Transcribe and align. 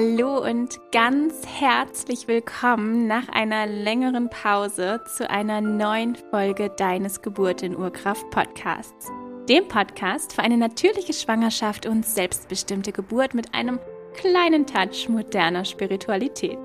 Hallo 0.00 0.42
und 0.42 0.80
ganz 0.92 1.46
herzlich 1.46 2.26
willkommen 2.26 3.06
nach 3.06 3.28
einer 3.28 3.66
längeren 3.66 4.30
Pause 4.30 5.02
zu 5.04 5.28
einer 5.28 5.60
neuen 5.60 6.16
Folge 6.16 6.70
deines 6.70 7.20
Geburt 7.20 7.62
in 7.62 7.76
Urkraft 7.76 8.30
Podcasts. 8.30 9.10
Dem 9.46 9.68
Podcast 9.68 10.32
für 10.32 10.40
eine 10.40 10.56
natürliche 10.56 11.12
Schwangerschaft 11.12 11.84
und 11.84 12.06
selbstbestimmte 12.06 12.92
Geburt 12.92 13.34
mit 13.34 13.52
einem 13.52 13.78
kleinen 14.14 14.66
Touch 14.66 15.08
moderner 15.08 15.64
Spiritualität. 15.64 16.58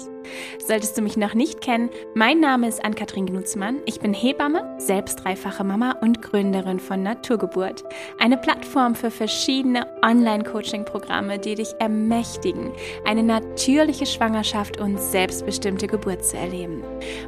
Solltest 0.65 0.97
du 0.97 1.01
mich 1.01 1.17
noch 1.17 1.33
nicht 1.33 1.61
kennen, 1.61 1.89
mein 2.15 2.39
Name 2.39 2.67
ist 2.67 2.83
Ann-Kathrin 2.83 3.27
Gnutzmann. 3.27 3.77
Ich 3.85 3.99
bin 3.99 4.13
Hebamme, 4.13 4.75
selbst 4.79 5.23
dreifache 5.23 5.63
Mama 5.63 5.97
und 6.01 6.21
Gründerin 6.21 6.79
von 6.79 7.03
Naturgeburt. 7.03 7.83
Eine 8.19 8.37
Plattform 8.37 8.95
für 8.95 9.11
verschiedene 9.11 9.87
Online-Coaching-Programme, 10.03 11.39
die 11.39 11.55
dich 11.55 11.69
ermächtigen, 11.79 12.71
eine 13.05 13.23
natürliche 13.23 14.05
Schwangerschaft 14.05 14.79
und 14.79 14.99
selbstbestimmte 14.99 15.87
Geburt 15.87 16.25
zu 16.25 16.37
erleben. 16.37 16.83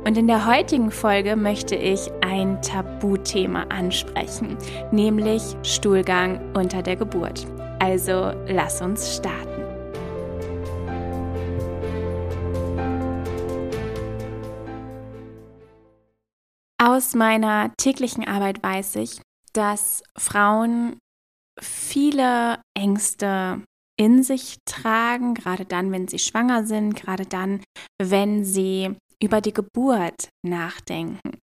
Und 0.05 0.17
in 0.17 0.27
der 0.27 0.47
heutigen 0.47 0.91
Folge 0.91 1.35
möchte 1.35 1.75
ich 1.75 2.09
ein 2.21 2.61
Tabuthema 2.61 3.65
ansprechen, 3.69 4.57
nämlich 4.91 5.43
Stuhlgang 5.63 6.53
unter 6.55 6.81
der 6.81 6.95
Geburt. 6.95 7.45
Also 7.79 8.31
lass 8.47 8.81
uns 8.81 9.17
starten. 9.17 9.56
Aus 16.87 17.15
meiner 17.15 17.73
täglichen 17.75 18.25
Arbeit 18.25 18.63
weiß 18.63 18.95
ich, 18.95 19.19
dass 19.51 20.03
Frauen 20.17 20.97
viele 21.59 22.61
Ängste 22.77 23.61
in 23.99 24.23
sich 24.23 24.55
tragen, 24.63 25.33
gerade 25.33 25.65
dann, 25.65 25.91
wenn 25.91 26.07
sie 26.07 26.17
schwanger 26.17 26.65
sind, 26.65 26.95
gerade 26.95 27.25
dann, 27.25 27.61
wenn 28.01 28.45
sie 28.45 28.95
über 29.21 29.41
die 29.41 29.51
Geburt 29.51 30.29
nachdenken. 30.45 31.37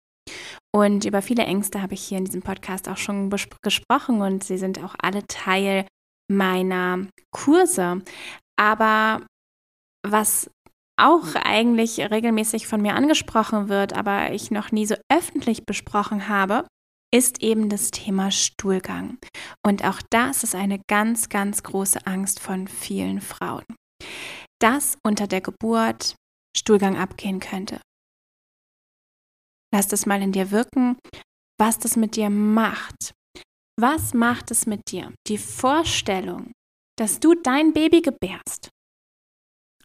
Und 0.73 1.03
über 1.03 1.21
viele 1.21 1.43
Ängste 1.43 1.81
habe 1.81 1.95
ich 1.95 2.05
hier 2.05 2.19
in 2.19 2.25
diesem 2.25 2.41
Podcast 2.41 2.87
auch 2.87 2.95
schon 2.95 3.29
gesprochen 3.61 4.21
und 4.21 4.45
sie 4.45 4.57
sind 4.57 4.81
auch 4.81 4.95
alle 4.97 5.27
Teil 5.27 5.85
meiner 6.31 7.05
Kurse. 7.35 8.01
Aber 8.57 9.27
was 10.07 10.49
auch 10.97 11.35
eigentlich 11.35 11.99
regelmäßig 11.99 12.67
von 12.67 12.81
mir 12.81 12.95
angesprochen 12.95 13.69
wird, 13.69 13.93
aber 13.93 14.31
ich 14.31 14.51
noch 14.51 14.71
nie 14.71 14.85
so 14.85 14.95
öffentlich 15.11 15.65
besprochen 15.65 16.27
habe, 16.27 16.65
ist 17.13 17.43
eben 17.43 17.69
das 17.69 17.91
Thema 17.91 18.31
Stuhlgang. 18.31 19.17
Und 19.65 19.83
auch 19.85 20.01
das 20.09 20.43
ist 20.43 20.55
eine 20.55 20.79
ganz, 20.89 21.29
ganz 21.29 21.63
große 21.63 22.05
Angst 22.05 22.39
von 22.39 22.67
vielen 22.67 23.21
Frauen, 23.21 23.63
dass 24.59 24.97
unter 25.05 25.27
der 25.27 25.41
Geburt 25.41 26.15
Stuhlgang 26.55 26.97
abgehen 26.97 27.39
könnte. 27.39 27.79
Lass 29.73 29.87
das 29.87 30.05
mal 30.05 30.21
in 30.21 30.31
dir 30.31 30.51
wirken, 30.51 30.97
was 31.59 31.79
das 31.79 31.95
mit 31.95 32.15
dir 32.15 32.29
macht. 32.29 33.13
Was 33.79 34.13
macht 34.13 34.51
es 34.51 34.67
mit 34.67 34.81
dir? 34.91 35.11
Die 35.27 35.39
Vorstellung, 35.39 36.51
dass 36.95 37.19
du 37.19 37.33
dein 37.33 37.73
Baby 37.73 38.01
gebärst 38.01 38.69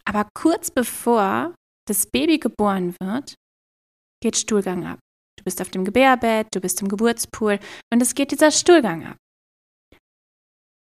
aber 0.09 0.27
kurz 0.33 0.71
bevor 0.71 1.53
das 1.87 2.07
Baby 2.07 2.39
geboren 2.39 2.95
wird, 2.99 3.35
geht 4.23 4.37
Stuhlgang 4.37 4.87
ab. 4.87 4.99
Du 5.37 5.43
bist 5.43 5.61
auf 5.61 5.69
dem 5.69 5.85
Gebärbett, 5.85 6.47
du 6.51 6.59
bist 6.59 6.81
im 6.81 6.89
Geburtspool 6.89 7.59
und 7.93 8.01
es 8.01 8.15
geht 8.15 8.31
dieser 8.31 8.49
Stuhlgang 8.49 9.05
ab. 9.05 9.17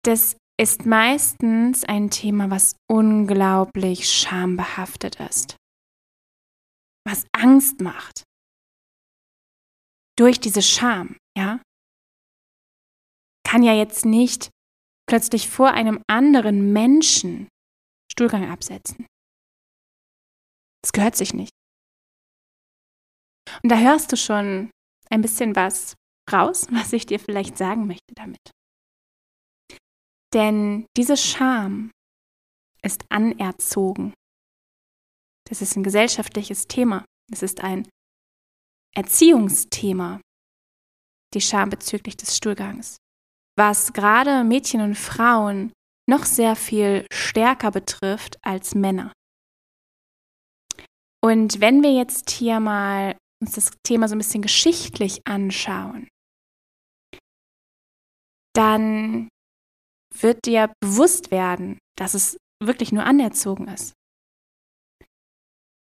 Das 0.04 0.36
ist 0.60 0.88
meistens 0.88 1.84
ein 1.84 2.10
Thema, 2.10 2.50
was 2.50 2.76
unglaublich 2.90 4.10
schambehaftet 4.10 5.20
ist, 5.20 5.56
was 7.08 7.28
Angst 7.32 7.80
macht. 7.80 8.24
Durch 10.18 10.40
diese 10.40 10.64
Scham, 10.64 11.16
ja, 11.38 11.62
kann 13.48 13.62
ja 13.62 13.74
jetzt 13.74 14.04
nicht 14.04 14.50
plötzlich 15.08 15.48
vor 15.48 15.74
einem 15.74 16.02
anderen 16.10 16.74
Menschen 16.74 17.48
Stuhlgang 18.12 18.50
absetzen. 18.50 19.08
Das 20.82 20.94
gehört 20.94 21.16
sich 21.16 21.34
nicht. 21.34 21.52
Und 23.64 23.72
da 23.72 23.78
hörst 23.78 24.12
du 24.12 24.18
schon 24.18 24.72
ein 25.10 25.22
bisschen 25.22 25.56
was 25.56 25.96
raus, 26.32 26.68
was 26.72 26.94
ich 26.94 27.06
dir 27.06 27.20
vielleicht 27.20 27.58
sagen 27.58 27.88
möchte 27.88 28.14
damit. 28.16 28.40
Denn 30.34 30.86
diese 30.96 31.18
Scham 31.18 31.92
ist 32.82 33.04
anerzogen. 33.10 34.14
Das 35.50 35.62
ist 35.62 35.76
ein 35.76 35.84
gesellschaftliches 35.84 36.68
Thema. 36.68 37.04
Es 37.32 37.44
ist 37.44 37.62
ein 37.62 37.88
Erziehungsthema, 38.96 40.22
die 41.34 41.42
Scham 41.42 41.70
bezüglich 41.70 42.16
des 42.16 42.38
Stuhlgangs. 42.38 42.98
Was 43.58 43.92
gerade 43.92 44.44
Mädchen 44.44 44.82
und 44.82 44.96
Frauen 44.96 45.74
noch 46.10 46.26
sehr 46.26 46.56
viel 46.56 47.06
stärker 47.12 47.72
betrifft 47.72 48.38
als 48.42 48.74
Männer. 48.74 49.12
Und 51.24 51.62
wenn 51.62 51.84
wir 51.84 51.94
jetzt 51.94 52.32
hier 52.32 52.60
mal 52.60 53.16
uns 53.42 53.54
das 53.54 53.72
Thema 53.84 54.08
so 54.08 54.16
ein 54.16 54.20
bisschen 54.20 54.42
geschichtlich 54.42 55.22
anschauen, 55.26 56.08
dann 58.54 59.30
wird 60.14 60.46
dir 60.46 60.74
bewusst 60.82 61.32
werden, 61.32 61.78
dass 61.98 62.14
es 62.14 62.38
wirklich 62.62 62.92
nur 62.92 63.06
anerzogen 63.06 63.68
ist. 63.68 63.94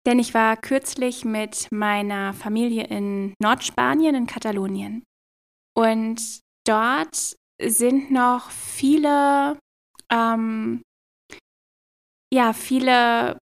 Denn 0.07 0.17
ich 0.17 0.33
war 0.33 0.57
kürzlich 0.57 1.25
mit 1.25 1.67
meiner 1.71 2.33
Familie 2.33 2.85
in 2.85 3.35
Nordspanien, 3.39 4.15
in 4.15 4.25
Katalonien. 4.25 5.03
Und 5.77 6.41
dort 6.67 7.35
sind 7.61 8.09
noch 8.09 8.49
viele, 8.49 9.59
ähm, 10.11 10.81
ja, 12.33 12.53
viele 12.53 13.37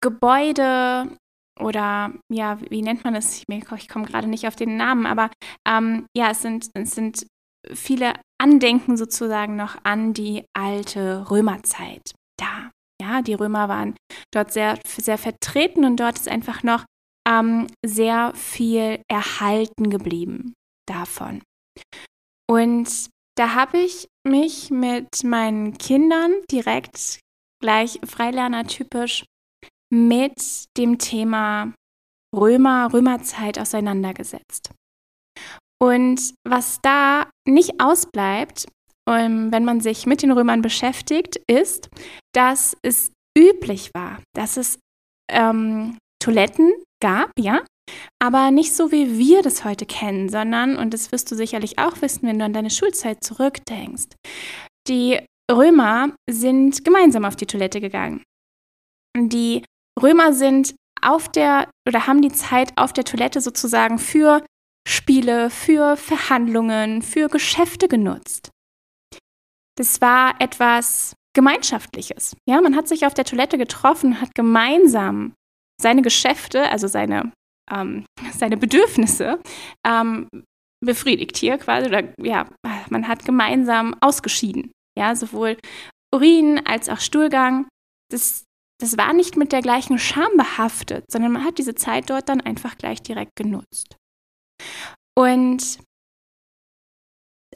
Gebäude 0.00 1.16
oder 1.60 2.12
ja, 2.32 2.58
wie 2.70 2.82
nennt 2.82 3.04
man 3.04 3.14
das? 3.14 3.42
Ich, 3.46 3.88
komme 3.88 4.06
gerade 4.06 4.28
nicht 4.28 4.46
auf 4.46 4.56
den 4.56 4.76
Namen, 4.76 5.06
aber 5.06 5.30
ähm, 5.68 6.06
ja, 6.16 6.30
es 6.30 6.42
sind, 6.42 6.70
es 6.74 6.92
sind 6.92 7.26
viele 7.72 8.14
Andenken 8.40 8.96
sozusagen 8.96 9.56
noch 9.56 9.76
an 9.84 10.14
die 10.14 10.44
alte 10.56 11.30
Römerzeit 11.30 12.12
da. 12.38 12.70
Ja, 13.00 13.22
die 13.22 13.34
Römer 13.34 13.68
waren 13.68 13.96
dort 14.32 14.52
sehr, 14.52 14.78
sehr 14.84 15.18
vertreten 15.18 15.84
und 15.84 15.98
dort 15.98 16.18
ist 16.18 16.28
einfach 16.28 16.62
noch 16.62 16.84
ähm, 17.28 17.66
sehr 17.84 18.32
viel 18.34 19.02
erhalten 19.08 19.90
geblieben 19.90 20.54
davon. 20.86 21.42
Und 22.48 23.08
da 23.38 23.54
habe 23.54 23.78
ich 23.78 24.08
mich 24.26 24.70
mit 24.70 25.24
meinen 25.24 25.78
Kindern 25.78 26.32
direkt 26.50 27.20
gleich 27.62 28.00
Freilerner-typisch 28.04 29.24
mit 29.92 30.64
dem 30.76 30.98
Thema 30.98 31.72
Römer, 32.34 32.92
Römerzeit 32.92 33.58
auseinandergesetzt. 33.58 34.70
Und 35.82 36.34
was 36.46 36.80
da 36.82 37.28
nicht 37.48 37.80
ausbleibt, 37.80 38.66
ähm, 39.08 39.50
wenn 39.50 39.64
man 39.64 39.80
sich 39.80 40.06
mit 40.06 40.22
den 40.22 40.30
Römern 40.30 40.62
beschäftigt, 40.62 41.40
ist, 41.48 41.88
dass 42.34 42.76
es 42.82 43.12
üblich 43.36 43.90
war, 43.94 44.22
dass 44.36 44.56
es 44.56 44.78
ähm, 45.30 45.96
Toiletten 46.22 46.72
gab, 47.02 47.30
ja, 47.38 47.64
aber 48.22 48.50
nicht 48.50 48.74
so, 48.74 48.92
wie 48.92 49.18
wir 49.18 49.42
das 49.42 49.64
heute 49.64 49.86
kennen, 49.86 50.28
sondern, 50.28 50.76
und 50.76 50.92
das 50.94 51.10
wirst 51.12 51.30
du 51.30 51.34
sicherlich 51.34 51.78
auch 51.78 52.00
wissen, 52.02 52.28
wenn 52.28 52.38
du 52.38 52.44
an 52.44 52.52
deine 52.52 52.70
Schulzeit 52.70 53.24
zurückdenkst, 53.24 54.14
die 54.86 55.18
Römer 55.50 56.14
sind 56.28 56.84
gemeinsam 56.84 57.24
auf 57.24 57.36
die 57.36 57.46
Toilette 57.46 57.80
gegangen. 57.80 58.22
Die 59.16 59.64
Römer 60.00 60.32
sind 60.32 60.74
auf 61.02 61.28
der 61.28 61.68
oder 61.88 62.06
haben 62.06 62.22
die 62.22 62.32
Zeit 62.32 62.72
auf 62.76 62.92
der 62.92 63.04
Toilette 63.04 63.40
sozusagen 63.40 63.98
für 63.98 64.44
Spiele, 64.86 65.50
für 65.50 65.96
Verhandlungen, 65.96 67.02
für 67.02 67.28
Geschäfte 67.28 67.88
genutzt. 67.88 68.50
Das 69.76 70.00
war 70.00 70.40
etwas 70.40 71.14
Gemeinschaftliches. 71.34 72.36
Ja, 72.48 72.60
man 72.60 72.76
hat 72.76 72.88
sich 72.88 73.06
auf 73.06 73.14
der 73.14 73.24
Toilette 73.24 73.56
getroffen, 73.56 74.20
hat 74.20 74.34
gemeinsam 74.34 75.34
seine 75.80 76.02
Geschäfte, 76.02 76.68
also 76.70 76.86
seine, 76.86 77.32
ähm, 77.70 78.04
seine 78.32 78.56
Bedürfnisse 78.56 79.40
ähm, 79.86 80.28
befriedigt 80.84 81.36
hier 81.36 81.58
quasi. 81.58 81.88
Oder 81.88 82.12
ja, 82.20 82.46
man 82.90 83.06
hat 83.08 83.24
gemeinsam 83.24 83.94
ausgeschieden. 84.00 84.72
Ja, 84.98 85.14
sowohl 85.14 85.56
Urin 86.14 86.60
als 86.66 86.88
auch 86.88 87.00
Stuhlgang. 87.00 87.68
Das 88.10 88.44
das 88.80 88.96
war 88.96 89.12
nicht 89.12 89.36
mit 89.36 89.52
der 89.52 89.60
gleichen 89.60 89.98
Scham 89.98 90.36
behaftet, 90.36 91.04
sondern 91.10 91.32
man 91.32 91.44
hat 91.44 91.58
diese 91.58 91.74
Zeit 91.74 92.08
dort 92.08 92.28
dann 92.28 92.40
einfach 92.40 92.78
gleich 92.78 93.02
direkt 93.02 93.36
genutzt. 93.36 93.96
Und 95.16 95.78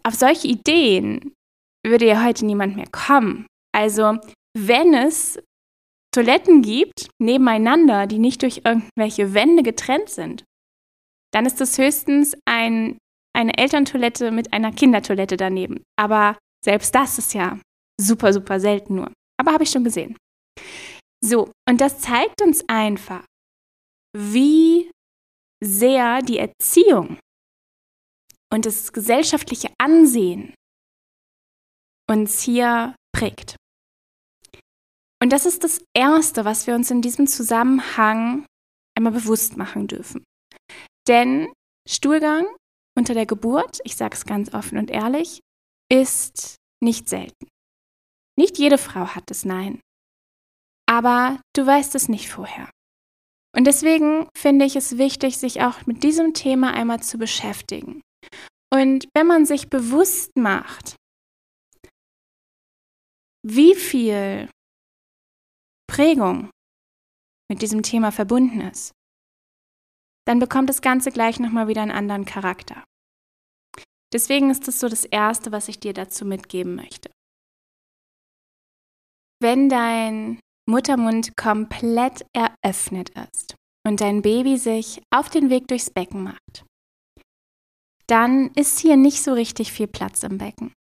auf 0.02 0.14
solche 0.14 0.48
Ideen 0.48 1.32
würde 1.84 2.06
ja 2.06 2.22
heute 2.22 2.44
niemand 2.44 2.76
mehr 2.76 2.88
kommen. 2.92 3.46
Also 3.74 4.18
wenn 4.56 4.94
es 4.94 5.38
Toiletten 6.14 6.62
gibt, 6.62 7.08
nebeneinander, 7.20 8.06
die 8.06 8.18
nicht 8.18 8.42
durch 8.42 8.62
irgendwelche 8.64 9.34
Wände 9.34 9.62
getrennt 9.62 10.10
sind, 10.10 10.44
dann 11.32 11.46
ist 11.46 11.60
das 11.60 11.78
höchstens 11.78 12.36
ein, 12.44 12.98
eine 13.34 13.56
Elterntoilette 13.58 14.30
mit 14.30 14.52
einer 14.52 14.72
Kindertoilette 14.72 15.36
daneben. 15.36 15.82
Aber 15.98 16.38
selbst 16.64 16.94
das 16.94 17.18
ist 17.18 17.34
ja 17.34 17.58
super, 18.00 18.32
super 18.32 18.60
selten 18.60 18.96
nur. 18.96 19.10
Aber 19.40 19.52
habe 19.52 19.64
ich 19.64 19.70
schon 19.70 19.84
gesehen. 19.84 20.16
So, 21.24 21.50
und 21.66 21.80
das 21.80 22.00
zeigt 22.00 22.42
uns 22.42 22.62
einfach, 22.68 23.24
wie 24.14 24.90
sehr 25.62 26.20
die 26.20 26.36
Erziehung 26.36 27.18
und 28.52 28.66
das 28.66 28.92
gesellschaftliche 28.92 29.72
Ansehen 29.80 30.54
uns 32.10 32.42
hier 32.42 32.94
prägt. 33.16 33.56
Und 35.22 35.32
das 35.32 35.46
ist 35.46 35.64
das 35.64 35.82
Erste, 35.96 36.44
was 36.44 36.66
wir 36.66 36.74
uns 36.74 36.90
in 36.90 37.00
diesem 37.00 37.26
Zusammenhang 37.26 38.44
einmal 38.94 39.14
bewusst 39.14 39.56
machen 39.56 39.86
dürfen. 39.86 40.24
Denn 41.08 41.50
Stuhlgang 41.88 42.44
unter 42.98 43.14
der 43.14 43.24
Geburt, 43.24 43.80
ich 43.84 43.96
sage 43.96 44.14
es 44.14 44.26
ganz 44.26 44.52
offen 44.52 44.76
und 44.76 44.90
ehrlich, 44.90 45.40
ist 45.90 46.56
nicht 46.82 47.08
selten. 47.08 47.48
Nicht 48.38 48.58
jede 48.58 48.76
Frau 48.76 49.06
hat 49.14 49.30
es, 49.30 49.46
nein. 49.46 49.80
Aber 50.94 51.40
du 51.56 51.66
weißt 51.66 51.96
es 51.96 52.08
nicht 52.08 52.28
vorher. 52.28 52.70
Und 53.56 53.64
deswegen 53.64 54.28
finde 54.36 54.64
ich 54.64 54.76
es 54.76 54.96
wichtig, 54.96 55.38
sich 55.38 55.60
auch 55.60 55.86
mit 55.86 56.04
diesem 56.04 56.34
Thema 56.34 56.72
einmal 56.72 57.02
zu 57.02 57.18
beschäftigen. 57.18 58.00
Und 58.72 59.08
wenn 59.12 59.26
man 59.26 59.44
sich 59.44 59.68
bewusst 59.68 60.30
macht, 60.36 60.94
wie 63.44 63.74
viel 63.74 64.48
Prägung 65.90 66.50
mit 67.50 67.60
diesem 67.60 67.82
Thema 67.82 68.12
verbunden 68.12 68.60
ist, 68.60 68.92
dann 70.28 70.38
bekommt 70.38 70.68
das 70.68 70.80
Ganze 70.80 71.10
gleich 71.10 71.40
nochmal 71.40 71.66
wieder 71.66 71.82
einen 71.82 71.90
anderen 71.90 72.24
Charakter. 72.24 72.84
Deswegen 74.12 74.48
ist 74.48 74.68
es 74.68 74.78
so 74.78 74.88
das 74.88 75.04
Erste, 75.04 75.50
was 75.50 75.66
ich 75.66 75.80
dir 75.80 75.92
dazu 75.92 76.24
mitgeben 76.24 76.76
möchte. 76.76 77.10
Wenn 79.42 79.68
dein 79.68 80.38
Muttermund 80.66 81.36
komplett 81.36 82.24
eröffnet 82.32 83.10
ist 83.10 83.54
und 83.86 84.00
dein 84.00 84.22
Baby 84.22 84.56
sich 84.56 85.02
auf 85.10 85.28
den 85.28 85.50
Weg 85.50 85.68
durchs 85.68 85.90
Becken 85.90 86.22
macht, 86.22 86.64
dann 88.06 88.50
ist 88.54 88.78
hier 88.80 88.96
nicht 88.96 89.22
so 89.22 89.32
richtig 89.32 89.72
viel 89.72 89.86
Platz 89.86 90.22
im 90.22 90.38
Becken. 90.38 90.72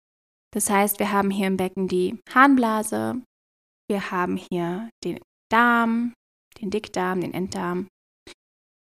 Das 0.53 0.69
heißt, 0.69 0.99
wir 0.99 1.11
haben 1.11 1.31
hier 1.31 1.47
im 1.47 1.57
Becken 1.57 1.87
die 1.87 2.19
Harnblase, 2.33 3.21
wir 3.89 4.11
haben 4.11 4.37
hier 4.37 4.89
den 5.03 5.19
Darm, 5.51 6.13
den 6.61 6.69
Dickdarm, 6.69 7.21
den 7.21 7.33
Enddarm 7.33 7.87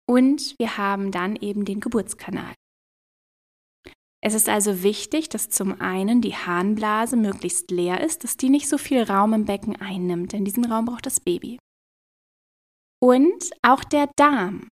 und 0.07 0.55
wir 0.59 0.77
haben 0.77 1.11
dann 1.11 1.35
eben 1.35 1.65
den 1.65 1.79
Geburtskanal. 1.79 2.53
Es 4.25 4.33
ist 4.33 4.49
also 4.49 4.81
wichtig, 4.81 5.29
dass 5.29 5.51
zum 5.51 5.79
einen 5.79 6.19
die 6.19 6.35
Harnblase 6.35 7.15
möglichst 7.15 7.69
leer 7.69 8.01
ist, 8.01 8.23
dass 8.23 8.37
die 8.37 8.49
nicht 8.49 8.67
so 8.67 8.79
viel 8.79 9.03
Raum 9.03 9.33
im 9.33 9.45
Becken 9.45 9.79
einnimmt, 9.79 10.33
denn 10.33 10.43
diesen 10.43 10.65
Raum 10.65 10.85
braucht 10.85 11.05
das 11.05 11.19
Baby. 11.19 11.59
Und 12.99 13.51
auch 13.61 13.83
der 13.83 14.09
Darm 14.15 14.67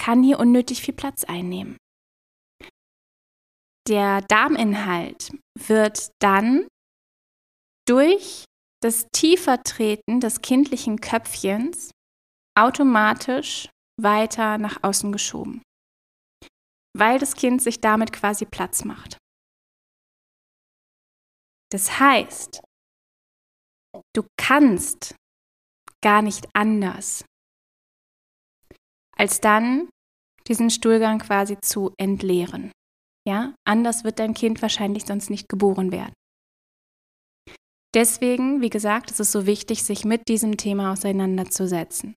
kann 0.00 0.22
hier 0.22 0.40
unnötig 0.40 0.80
viel 0.80 0.94
Platz 0.94 1.24
einnehmen. 1.24 1.76
Der 3.86 4.22
Darminhalt 4.22 5.32
wird 5.58 6.08
dann 6.22 6.66
durch 7.86 8.46
das 8.82 9.06
Tiefertreten 9.12 10.20
des 10.20 10.40
kindlichen 10.40 10.98
Köpfchens 10.98 11.90
automatisch 12.58 13.68
weiter 14.00 14.56
nach 14.56 14.82
außen 14.82 15.12
geschoben 15.12 15.60
weil 16.96 17.18
das 17.18 17.34
Kind 17.34 17.62
sich 17.62 17.80
damit 17.80 18.12
quasi 18.12 18.44
Platz 18.44 18.84
macht. 18.84 19.18
Das 21.70 22.00
heißt, 22.00 22.60
du 24.14 24.26
kannst 24.36 25.14
gar 26.02 26.22
nicht 26.22 26.48
anders, 26.54 27.24
als 29.16 29.40
dann 29.40 29.90
diesen 30.46 30.70
Stuhlgang 30.70 31.18
quasi 31.18 31.60
zu 31.60 31.92
entleeren. 31.98 32.72
Ja, 33.26 33.54
anders 33.66 34.04
wird 34.04 34.18
dein 34.18 34.32
Kind 34.32 34.62
wahrscheinlich 34.62 35.04
sonst 35.04 35.28
nicht 35.28 35.48
geboren 35.48 35.92
werden. 35.92 36.14
Deswegen, 37.94 38.60
wie 38.62 38.70
gesagt, 38.70 39.10
ist 39.10 39.20
es 39.20 39.32
so 39.32 39.44
wichtig, 39.46 39.82
sich 39.82 40.04
mit 40.04 40.28
diesem 40.28 40.56
Thema 40.56 40.92
auseinanderzusetzen. 40.92 42.14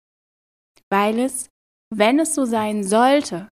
Weil 0.89 1.19
es, 1.19 1.49
wenn 1.93 2.19
es 2.19 2.35
so 2.35 2.45
sein 2.45 2.83
sollte, 2.83 3.49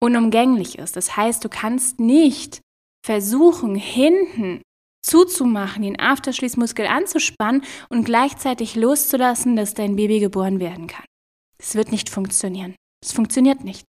unumgänglich 0.00 0.78
ist. 0.78 0.96
Das 0.96 1.16
heißt, 1.16 1.44
du 1.44 1.48
kannst 1.48 2.00
nicht 2.00 2.60
versuchen, 3.04 3.74
hinten 3.74 4.62
zuzumachen, 5.04 5.82
den 5.82 5.98
Afterschließmuskel 5.98 6.86
anzuspannen 6.86 7.64
und 7.88 8.04
gleichzeitig 8.04 8.74
loszulassen, 8.74 9.56
dass 9.56 9.74
dein 9.74 9.96
Baby 9.96 10.20
geboren 10.20 10.60
werden 10.60 10.86
kann. 10.86 11.06
Es 11.58 11.74
wird 11.74 11.90
nicht 11.90 12.08
funktionieren. 12.10 12.76
Es 13.02 13.12
funktioniert 13.12 13.64
nicht. 13.64 13.84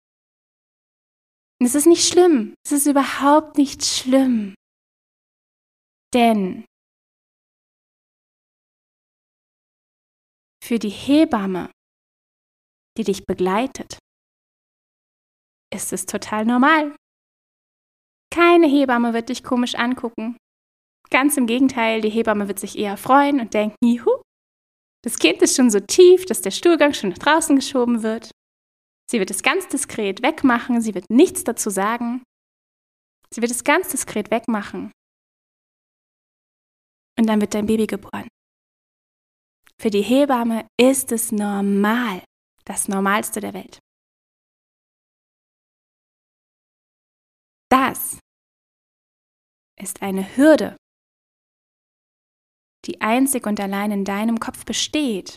Und 1.60 1.68
es 1.68 1.76
ist 1.76 1.88
nicht 1.88 2.08
schlimm. 2.08 2.54
Es 2.66 2.72
ist 2.72 2.86
überhaupt 2.86 3.58
nicht 3.58 3.86
schlimm. 3.86 4.56
Denn 6.14 6.66
für 10.64 10.80
die 10.80 10.90
Hebamme, 10.90 11.72
die 12.98 13.04
dich 13.04 13.26
begleitet, 13.26 14.00
ist 15.76 15.94
es 15.94 16.06
total 16.06 16.46
normal. 16.46 16.96
Keine 18.34 18.68
Hebamme 18.68 19.14
wird 19.14 19.30
dich 19.30 19.44
komisch 19.44 19.76
angucken. 19.76 20.38
Ganz 21.10 21.38
im 21.38 21.46
Gegenteil, 21.46 22.02
die 22.02 22.10
Hebamme 22.10 22.48
wird 22.48 22.60
sich 22.60 22.78
eher 22.78 22.98
freuen 22.98 23.40
und 23.40 23.54
denken, 23.54 23.78
juhu, 23.86 24.22
das 25.04 25.20
Kind 25.20 25.42
ist 25.42 25.56
schon 25.56 25.70
so 25.70 25.80
tief, 25.80 26.26
dass 26.26 26.42
der 26.42 26.52
Stuhlgang 26.52 26.94
schon 26.94 27.12
nach 27.12 27.20
draußen 27.20 27.56
geschoben 27.56 28.02
wird. 28.02 28.32
Sie 29.10 29.20
wird 29.20 29.30
es 29.30 29.44
ganz 29.44 29.68
diskret 29.68 30.24
wegmachen, 30.24 30.82
sie 30.82 30.96
wird 30.96 31.06
nichts 31.10 31.44
dazu 31.44 31.70
sagen. 31.70 32.24
Sie 33.32 33.42
wird 33.42 33.52
es 33.52 33.64
ganz 33.64 33.90
diskret 33.90 34.32
wegmachen. 34.32 34.92
Und 37.20 37.28
dann 37.28 37.40
wird 37.40 37.54
dein 37.54 37.68
Baby 37.68 37.86
geboren. 37.86 38.28
Für 39.80 39.90
die 39.90 40.02
Hebamme 40.02 40.68
ist 40.82 41.12
es 41.12 41.32
normal, 41.32 42.24
das 42.66 42.88
Normalste 42.88 43.42
der 43.42 43.54
Welt. 43.54 43.80
Das 47.76 48.20
ist 49.78 50.02
eine 50.02 50.38
Hürde, 50.38 50.78
die 52.86 53.02
einzig 53.02 53.46
und 53.46 53.60
allein 53.60 53.92
in 53.92 54.06
deinem 54.06 54.40
Kopf 54.40 54.64
besteht. 54.64 55.36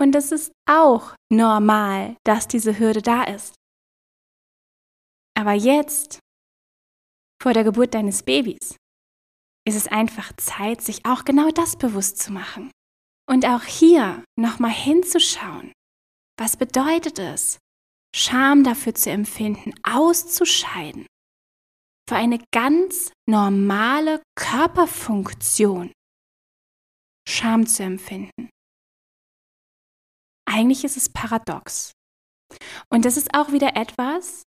Und 0.00 0.16
es 0.16 0.32
ist 0.32 0.50
auch 0.68 1.14
normal, 1.30 2.16
dass 2.24 2.48
diese 2.48 2.80
Hürde 2.80 3.00
da 3.00 3.22
ist. 3.22 3.54
Aber 5.38 5.52
jetzt, 5.52 6.18
vor 7.40 7.52
der 7.52 7.62
Geburt 7.62 7.94
deines 7.94 8.24
Babys, 8.24 8.74
ist 9.64 9.76
es 9.76 9.86
einfach 9.86 10.32
Zeit, 10.36 10.82
sich 10.82 11.06
auch 11.06 11.24
genau 11.24 11.50
das 11.52 11.76
bewusst 11.76 12.18
zu 12.18 12.32
machen. 12.32 12.72
Und 13.30 13.46
auch 13.46 13.62
hier 13.62 14.24
nochmal 14.36 14.72
hinzuschauen. 14.72 15.72
Was 16.36 16.56
bedeutet 16.56 17.20
es, 17.20 17.60
Scham 18.14 18.64
dafür 18.64 18.94
zu 18.94 19.10
empfinden, 19.10 19.72
auszuscheiden. 19.82 21.06
Für 22.08 22.16
eine 22.16 22.38
ganz 22.52 23.12
normale 23.26 24.22
Körperfunktion. 24.36 25.92
Scham 27.26 27.66
zu 27.66 27.84
empfinden. 27.84 28.50
Eigentlich 30.46 30.84
ist 30.84 30.96
es 30.96 31.08
paradox. 31.08 31.92
Und 32.90 33.04
das 33.04 33.16
ist 33.16 33.34
auch 33.34 33.52
wieder 33.52 33.76
etwas, 33.76 34.42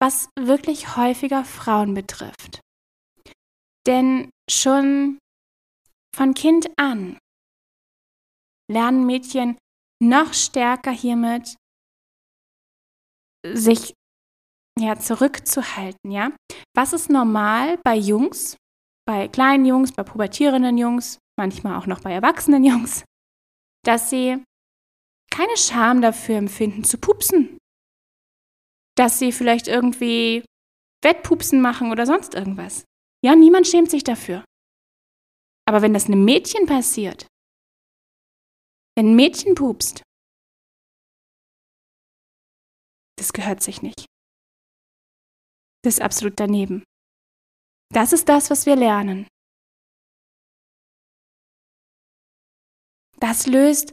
was 0.00 0.30
wirklich 0.38 0.96
häufiger 0.96 1.44
Frauen 1.44 1.92
betrifft. 1.92 2.60
Denn 3.86 4.30
schon 4.48 5.18
von 6.16 6.32
Kind 6.34 6.70
an 6.78 7.18
lernen 8.70 9.04
Mädchen 9.04 9.58
noch 10.02 10.32
stärker 10.32 10.92
hiermit 10.92 11.56
sich 13.46 13.94
ja 14.78 14.98
zurückzuhalten, 14.98 16.10
ja? 16.10 16.32
Was 16.76 16.92
ist 16.92 17.10
normal 17.10 17.78
bei 17.84 17.96
Jungs, 17.96 18.56
bei 19.06 19.28
kleinen 19.28 19.64
Jungs, 19.64 19.92
bei 19.92 20.02
pubertierenden 20.02 20.78
Jungs, 20.78 21.18
manchmal 21.38 21.76
auch 21.78 21.86
noch 21.86 22.00
bei 22.00 22.12
erwachsenen 22.12 22.64
Jungs, 22.64 23.04
dass 23.84 24.10
sie 24.10 24.42
keine 25.30 25.56
Scham 25.56 26.02
dafür 26.02 26.36
empfinden 26.36 26.84
zu 26.84 26.98
pupsen. 26.98 27.58
Dass 28.96 29.18
sie 29.18 29.32
vielleicht 29.32 29.68
irgendwie 29.68 30.44
Wettpupsen 31.02 31.60
machen 31.60 31.90
oder 31.90 32.04
sonst 32.04 32.34
irgendwas. 32.34 32.84
Ja, 33.24 33.34
niemand 33.34 33.66
schämt 33.66 33.90
sich 33.90 34.04
dafür. 34.04 34.44
Aber 35.66 35.82
wenn 35.82 35.94
das 35.94 36.06
einem 36.06 36.24
Mädchen 36.24 36.66
passiert, 36.66 37.26
Wenn 38.96 39.12
ein 39.12 39.16
Mädchen 39.16 39.54
pupst, 39.54 40.02
das 43.20 43.34
gehört 43.34 43.62
sich 43.62 43.82
nicht. 43.82 44.06
Das 45.84 45.94
ist 45.94 46.00
absolut 46.00 46.40
daneben. 46.40 46.84
Das 47.92 48.12
ist 48.12 48.28
das, 48.28 48.50
was 48.50 48.64
wir 48.64 48.76
lernen. 48.76 49.26
Das 53.18 53.46
löst 53.46 53.92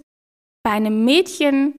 bei 0.63 0.71
einem 0.71 1.03
Mädchen 1.03 1.75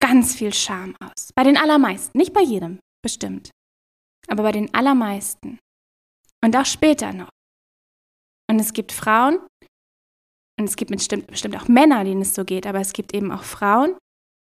ganz 0.00 0.34
viel 0.34 0.52
Scham 0.52 0.96
aus. 0.96 1.30
Bei 1.34 1.44
den 1.44 1.56
allermeisten, 1.56 2.18
nicht 2.18 2.32
bei 2.32 2.42
jedem, 2.42 2.80
bestimmt. 3.02 3.50
Aber 4.26 4.42
bei 4.42 4.52
den 4.52 4.74
allermeisten. 4.74 5.60
Und 6.44 6.56
auch 6.56 6.66
später 6.66 7.12
noch. 7.12 7.30
Und 8.50 8.58
es 8.58 8.72
gibt 8.72 8.90
Frauen, 8.90 9.38
und 10.58 10.64
es 10.64 10.76
gibt 10.76 10.90
bestimmt, 10.90 11.28
bestimmt 11.28 11.56
auch 11.56 11.68
Männer, 11.68 12.02
denen 12.04 12.22
es 12.22 12.34
so 12.34 12.44
geht, 12.44 12.66
aber 12.66 12.80
es 12.80 12.92
gibt 12.92 13.14
eben 13.14 13.30
auch 13.30 13.44
Frauen, 13.44 13.96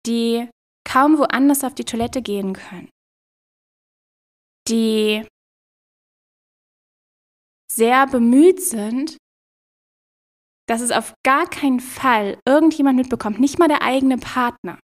die 0.07 0.49
kaum 0.85 1.19
woanders 1.19 1.65
auf 1.65 1.75
die 1.75 1.85
Toilette 1.85 2.23
gehen 2.23 2.53
können. 2.55 2.91
Die 4.69 5.27
sehr 7.71 8.07
bemüht 8.07 8.63
sind, 8.63 9.17
dass 10.69 10.81
es 10.81 10.91
auf 10.91 11.15
gar 11.25 11.49
keinen 11.49 11.81
Fall 11.81 12.39
irgendjemand 12.47 12.97
mitbekommt, 12.97 13.41
nicht 13.41 13.59
mal 13.59 13.69
der 13.69 13.83
eigene 13.83 14.19
Partner, 14.19 14.79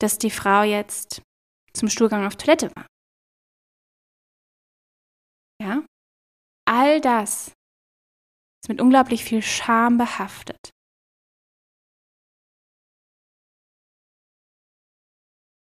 dass 0.00 0.18
die 0.18 0.30
Frau 0.30 0.62
jetzt 0.62 1.22
zum 1.72 1.88
Stuhlgang 1.88 2.26
auf 2.26 2.36
Toilette 2.36 2.74
war. 2.74 2.86
Ja? 5.62 5.84
All 6.68 7.00
das 7.00 7.52
ist 8.62 8.68
mit 8.68 8.80
unglaublich 8.80 9.24
viel 9.24 9.42
Scham 9.42 9.98
behaftet. 9.98 10.70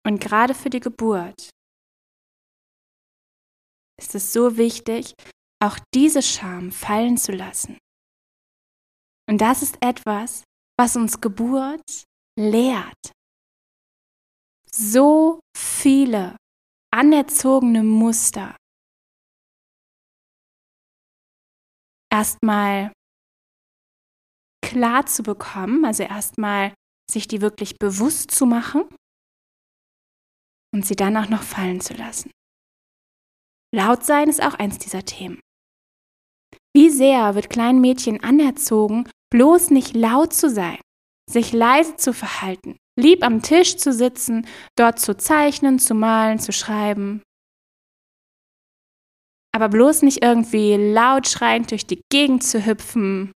Und 0.10 0.20
gerade 0.20 0.56
für 0.56 0.72
die 0.72 0.80
Geburt 0.80 1.52
ist 4.02 4.16
es 4.16 4.34
so 4.34 4.58
wichtig, 4.58 5.14
auch 5.64 5.78
diese 5.94 6.24
Scham 6.24 6.72
fallen 6.72 7.16
zu 7.16 7.32
lassen. 7.32 7.78
Und 9.30 9.40
das 9.40 9.62
ist 9.62 9.78
etwas, 9.82 10.44
was 10.80 10.96
uns 10.96 11.22
Geburt 11.22 12.06
lehrt. 12.36 13.12
So 14.72 15.42
viele 15.56 16.38
anerzogene 16.92 17.84
Muster 17.84 18.58
erstmal 22.12 22.92
klar 24.66 25.06
zu 25.06 25.22
bekommen, 25.22 25.86
also 25.86 26.02
erstmal 26.02 26.74
sich 27.12 27.28
die 27.28 27.42
wirklich 27.42 27.78
bewusst 27.78 28.32
zu 28.32 28.48
machen 28.48 28.90
und 30.74 30.86
sie 30.86 30.96
dann 30.96 31.18
auch 31.18 31.30
noch 31.30 31.44
fallen 31.44 31.82
zu 31.82 31.94
lassen. 31.94 32.32
Laut 33.74 34.04
sein 34.04 34.30
ist 34.30 34.42
auch 34.42 34.56
eins 34.56 34.80
dieser 34.80 35.06
Themen. 35.06 35.40
Wie 36.76 36.90
sehr 36.90 37.36
wird 37.36 37.50
kleinen 37.50 37.82
Mädchen 37.82 38.24
anerzogen, 38.24 39.10
bloß 39.32 39.72
nicht 39.72 39.96
laut 39.96 40.34
zu 40.34 40.50
sein, 40.50 40.80
sich 41.30 41.54
leise 41.54 41.96
zu 41.96 42.14
verhalten, 42.14 42.78
lieb 43.00 43.24
am 43.24 43.42
Tisch 43.42 43.78
zu 43.78 43.94
sitzen, 43.94 44.48
dort 44.78 45.00
zu 45.00 45.16
zeichnen, 45.18 45.80
zu 45.80 45.94
malen, 45.94 46.40
zu 46.40 46.52
schreiben. 46.52 47.22
Aber 49.56 49.70
bloß 49.70 50.04
nicht 50.04 50.24
irgendwie 50.24 50.76
laut 50.76 51.28
schreiend 51.28 51.72
durch 51.72 51.86
die 51.86 52.02
Gegend 52.12 52.44
zu 52.44 52.66
hüpfen. 52.66 53.32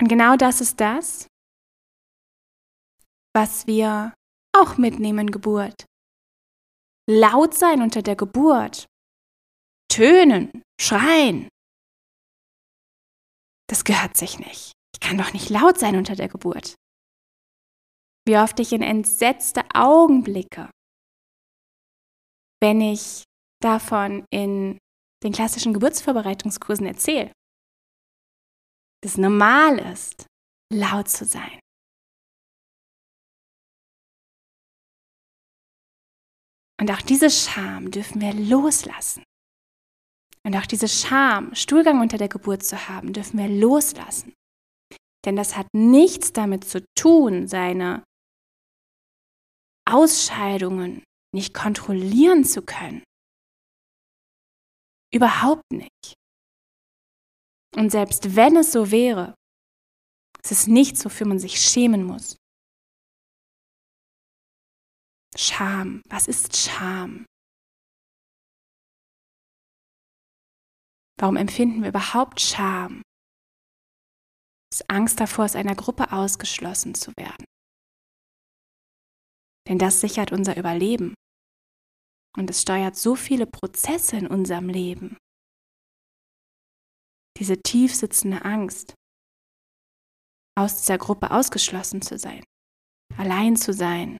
Und 0.00 0.08
genau 0.08 0.36
das 0.36 0.60
ist 0.60 0.80
das, 0.80 1.26
was 3.38 3.68
wir 3.68 4.14
auch 4.52 4.78
mitnehmen 4.78 5.30
Geburt. 5.30 5.84
Laut 7.08 7.54
sein 7.54 7.82
unter 7.82 8.02
der 8.02 8.16
Geburt 8.16 8.86
tönen, 9.88 10.50
schreien. 10.80 11.48
Das 13.68 13.84
gehört 13.84 14.16
sich 14.16 14.40
nicht. 14.40 14.72
Ich 14.92 14.98
kann 14.98 15.16
doch 15.18 15.32
nicht 15.32 15.50
laut 15.50 15.78
sein 15.78 15.94
unter 15.96 16.16
der 16.16 16.28
Geburt. 16.28 16.74
Wie 18.26 18.36
oft 18.36 18.58
ich 18.58 18.72
in 18.72 18.82
entsetzte 18.82 19.62
Augenblicke, 19.72 20.68
wenn 22.60 22.80
ich 22.80 23.22
davon 23.62 24.26
in 24.32 24.78
den 25.22 25.32
klassischen 25.32 25.72
Geburtsvorbereitungskursen 25.74 26.86
erzähle, 26.86 27.30
dass 29.04 29.16
normal 29.16 29.78
ist, 29.78 30.26
laut 30.72 31.08
zu 31.08 31.24
sein. 31.24 31.60
Und 36.80 36.90
auch 36.90 37.02
diese 37.02 37.30
Scham 37.30 37.90
dürfen 37.90 38.20
wir 38.20 38.32
loslassen. 38.32 39.24
Und 40.44 40.56
auch 40.56 40.66
diese 40.66 40.88
Scham, 40.88 41.54
Stuhlgang 41.54 42.00
unter 42.00 42.16
der 42.16 42.28
Geburt 42.28 42.62
zu 42.64 42.88
haben, 42.88 43.12
dürfen 43.12 43.38
wir 43.38 43.48
loslassen. 43.48 44.32
Denn 45.24 45.36
das 45.36 45.56
hat 45.56 45.66
nichts 45.74 46.32
damit 46.32 46.64
zu 46.64 46.84
tun, 46.96 47.48
seine 47.48 48.04
Ausscheidungen 49.84 51.02
nicht 51.34 51.52
kontrollieren 51.52 52.44
zu 52.44 52.62
können. 52.62 53.02
Überhaupt 55.12 55.70
nicht. 55.72 56.14
Und 57.74 57.90
selbst 57.90 58.36
wenn 58.36 58.56
es 58.56 58.72
so 58.72 58.90
wäre, 58.90 59.34
es 60.42 60.52
ist 60.52 60.68
nichts, 60.68 61.04
wofür 61.04 61.26
man 61.26 61.38
sich 61.38 61.60
schämen 61.60 62.04
muss. 62.04 62.36
Scham. 65.38 66.02
Was 66.08 66.26
ist 66.26 66.56
Scham? 66.56 67.24
Warum 71.20 71.36
empfinden 71.36 71.82
wir 71.82 71.90
überhaupt 71.90 72.40
Scham? 72.40 73.02
Es 74.72 74.80
ist 74.80 74.90
Angst 74.90 75.20
davor, 75.20 75.44
aus 75.44 75.54
einer 75.54 75.76
Gruppe 75.76 76.12
ausgeschlossen 76.12 76.94
zu 76.94 77.12
werden. 77.16 77.44
Denn 79.68 79.78
das 79.78 80.00
sichert 80.00 80.32
unser 80.32 80.56
Überleben. 80.56 81.14
Und 82.36 82.50
es 82.50 82.62
steuert 82.62 82.96
so 82.96 83.14
viele 83.14 83.46
Prozesse 83.46 84.16
in 84.16 84.26
unserem 84.26 84.68
Leben. 84.68 85.16
Diese 87.38 87.62
tief 87.62 87.94
sitzende 87.94 88.44
Angst, 88.44 88.94
aus 90.58 90.80
dieser 90.80 90.98
Gruppe 90.98 91.30
ausgeschlossen 91.30 92.02
zu 92.02 92.18
sein, 92.18 92.42
allein 93.16 93.56
zu 93.56 93.72
sein, 93.72 94.18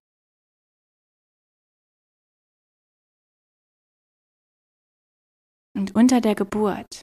Und 5.88 5.94
unter 5.94 6.20
der 6.20 6.34
Geburt 6.34 7.00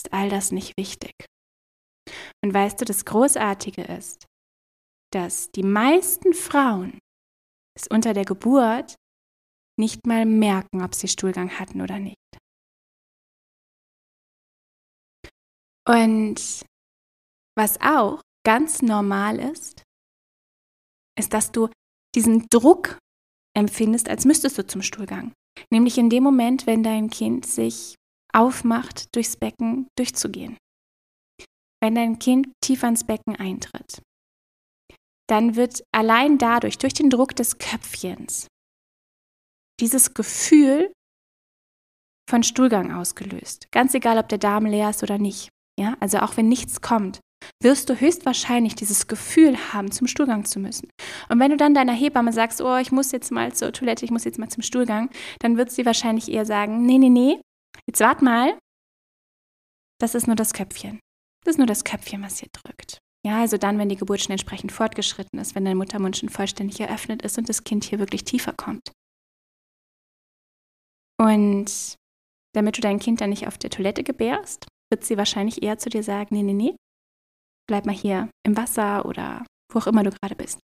ist 0.00 0.12
all 0.12 0.30
das 0.30 0.50
nicht 0.50 0.76
wichtig. 0.78 1.12
Und 2.42 2.54
weißt 2.54 2.80
du, 2.80 2.84
das 2.84 3.04
Großartige 3.04 3.82
ist, 3.82 4.26
dass 5.12 5.50
die 5.50 5.62
meisten 5.62 6.32
Frauen 6.32 6.98
es 7.76 7.86
unter 7.88 8.14
der 8.14 8.24
Geburt 8.24 8.94
nicht 9.78 10.06
mal 10.06 10.24
merken, 10.24 10.82
ob 10.82 10.94
sie 10.94 11.08
Stuhlgang 11.08 11.58
hatten 11.58 11.82
oder 11.82 11.98
nicht. 11.98 12.16
Und 15.86 16.64
was 17.56 17.80
auch 17.80 18.22
ganz 18.44 18.82
normal 18.82 19.38
ist, 19.38 19.82
ist, 21.18 21.32
dass 21.34 21.52
du 21.52 21.68
diesen 22.14 22.46
Druck 22.48 22.98
empfindest, 23.56 24.08
als 24.08 24.24
müsstest 24.24 24.56
du 24.58 24.66
zum 24.66 24.82
Stuhlgang. 24.82 25.32
Nämlich 25.70 25.98
in 25.98 26.10
dem 26.10 26.22
Moment, 26.22 26.66
wenn 26.66 26.82
dein 26.82 27.10
Kind 27.10 27.46
sich 27.46 27.97
aufmacht, 28.32 29.14
durchs 29.14 29.36
Becken 29.36 29.88
durchzugehen. 29.96 30.56
Wenn 31.82 31.94
dein 31.94 32.18
Kind 32.18 32.48
tiefer 32.62 32.88
ins 32.88 33.04
Becken 33.04 33.36
eintritt, 33.36 34.02
dann 35.28 35.56
wird 35.56 35.82
allein 35.94 36.38
dadurch, 36.38 36.78
durch 36.78 36.94
den 36.94 37.10
Druck 37.10 37.36
des 37.36 37.58
Köpfchens, 37.58 38.48
dieses 39.80 40.14
Gefühl 40.14 40.92
von 42.28 42.42
Stuhlgang 42.42 42.92
ausgelöst. 42.92 43.66
Ganz 43.70 43.94
egal, 43.94 44.18
ob 44.18 44.28
der 44.28 44.38
Darm 44.38 44.66
leer 44.66 44.90
ist 44.90 45.02
oder 45.02 45.18
nicht. 45.18 45.48
Ja, 45.78 45.96
also 46.00 46.18
auch 46.18 46.36
wenn 46.36 46.48
nichts 46.48 46.80
kommt, 46.80 47.20
wirst 47.62 47.88
du 47.88 47.98
höchstwahrscheinlich 47.98 48.74
dieses 48.74 49.06
Gefühl 49.06 49.56
haben, 49.72 49.92
zum 49.92 50.06
Stuhlgang 50.06 50.44
zu 50.44 50.58
müssen. 50.58 50.90
Und 51.28 51.38
wenn 51.38 51.50
du 51.50 51.56
dann 51.56 51.74
deiner 51.74 51.92
Hebamme 51.92 52.32
sagst, 52.32 52.60
oh, 52.60 52.76
ich 52.76 52.90
muss 52.90 53.12
jetzt 53.12 53.30
mal 53.30 53.54
zur 53.54 53.72
Toilette, 53.72 54.04
ich 54.04 54.10
muss 54.10 54.24
jetzt 54.24 54.38
mal 54.38 54.48
zum 54.48 54.62
Stuhlgang, 54.62 55.10
dann 55.38 55.56
wird 55.56 55.70
sie 55.70 55.86
wahrscheinlich 55.86 56.30
eher 56.30 56.44
sagen, 56.44 56.84
nee, 56.84 56.98
nee, 56.98 57.08
nee, 57.08 57.40
jetzt 57.88 58.00
wart 58.00 58.22
mal, 58.22 58.58
das 60.00 60.14
ist 60.14 60.26
nur 60.26 60.36
das 60.36 60.52
Köpfchen. 60.52 61.00
Das 61.44 61.54
ist 61.54 61.58
nur 61.58 61.66
das 61.66 61.84
Köpfchen, 61.84 62.22
was 62.22 62.38
hier 62.38 62.50
drückt. 62.52 62.98
Ja, 63.26 63.40
also 63.40 63.56
dann, 63.56 63.78
wenn 63.78 63.88
die 63.88 63.96
Geburt 63.96 64.20
schon 64.20 64.32
entsprechend 64.32 64.70
fortgeschritten 64.70 65.38
ist, 65.40 65.54
wenn 65.54 65.64
dein 65.64 65.76
Muttermund 65.76 66.16
schon 66.16 66.28
vollständig 66.28 66.78
eröffnet 66.80 67.22
ist 67.22 67.36
und 67.38 67.48
das 67.48 67.64
Kind 67.64 67.84
hier 67.84 67.98
wirklich 67.98 68.24
tiefer 68.24 68.52
kommt. 68.52 68.92
Und 71.20 71.96
damit 72.54 72.76
du 72.76 72.80
dein 72.80 73.00
Kind 73.00 73.20
dann 73.20 73.30
nicht 73.30 73.48
auf 73.48 73.58
der 73.58 73.70
Toilette 73.70 74.04
gebärst, 74.04 74.66
wird 74.90 75.04
sie 75.04 75.16
wahrscheinlich 75.16 75.62
eher 75.62 75.78
zu 75.78 75.90
dir 75.90 76.02
sagen, 76.02 76.34
nee, 76.34 76.42
nee, 76.42 76.52
nee, 76.54 76.76
bleib 77.68 77.86
mal 77.86 77.94
hier 77.94 78.30
im 78.46 78.56
Wasser 78.56 79.04
oder 79.04 79.44
wo 79.72 79.80
auch 79.80 79.86
immer 79.86 80.04
du 80.04 80.10
gerade 80.10 80.36
bist. 80.36 80.60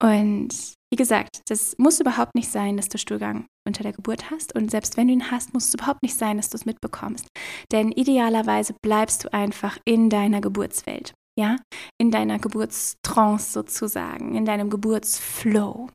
Und 0.00 0.77
wie 0.90 0.96
gesagt, 0.96 1.42
das 1.48 1.76
muss 1.78 2.00
überhaupt 2.00 2.34
nicht 2.34 2.50
sein, 2.50 2.76
dass 2.76 2.88
du 2.88 2.96
Stuhlgang 2.98 3.46
unter 3.66 3.82
der 3.82 3.92
Geburt 3.92 4.30
hast. 4.30 4.54
Und 4.54 4.70
selbst 4.70 4.96
wenn 4.96 5.08
du 5.08 5.12
ihn 5.12 5.30
hast, 5.30 5.52
muss 5.52 5.68
es 5.68 5.74
überhaupt 5.74 6.02
nicht 6.02 6.16
sein, 6.16 6.38
dass 6.38 6.48
du 6.48 6.56
es 6.56 6.64
mitbekommst. 6.64 7.28
Denn 7.70 7.92
idealerweise 7.92 8.74
bleibst 8.82 9.24
du 9.24 9.32
einfach 9.32 9.78
in 9.84 10.08
deiner 10.08 10.40
Geburtswelt. 10.40 11.12
Ja, 11.38 11.56
in 12.00 12.10
deiner 12.10 12.40
Geburtstrance 12.40 13.52
sozusagen, 13.52 14.34
in 14.34 14.44
deinem 14.44 14.70
Geburtsflow. 14.70 15.88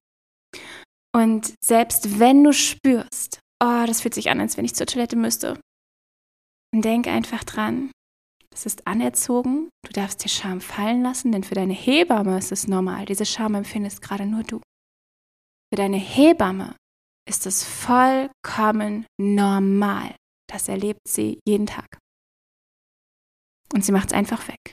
Und 1.14 1.54
selbst 1.64 2.20
wenn 2.20 2.44
du 2.44 2.54
spürst, 2.54 3.40
oh, 3.62 3.84
das 3.86 4.02
fühlt 4.02 4.14
sich 4.14 4.30
an, 4.30 4.40
als 4.40 4.56
wenn 4.56 4.64
ich 4.64 4.74
zur 4.74 4.88
Toilette 4.88 5.18
müsste, 5.18 5.60
dann 6.72 6.82
denk 6.82 7.08
einfach 7.08 7.44
dran, 7.44 7.92
das 8.52 8.66
ist 8.66 8.88
anerzogen, 8.88 9.70
du 9.86 9.92
darfst 9.92 10.24
dir 10.24 10.30
Scham 10.30 10.62
fallen 10.62 11.02
lassen, 11.02 11.32
denn 11.32 11.44
für 11.44 11.56
deine 11.56 11.74
Hebamme 11.74 12.38
ist 12.38 12.52
es 12.52 12.68
normal. 12.68 13.06
Diese 13.06 13.26
Scham 13.26 13.56
empfindest 13.56 14.02
gerade 14.02 14.26
nur 14.26 14.44
du. 14.44 14.62
Für 15.74 15.78
deine 15.78 15.98
Hebamme 15.98 16.76
ist 17.28 17.48
es 17.48 17.64
vollkommen 17.64 19.08
normal. 19.20 20.16
Das 20.48 20.68
erlebt 20.68 21.00
sie 21.08 21.40
jeden 21.48 21.66
Tag. 21.66 21.98
Und 23.74 23.84
sie 23.84 23.92
macht 23.92 24.10
es 24.10 24.14
einfach 24.14 24.48
weg. 24.48 24.72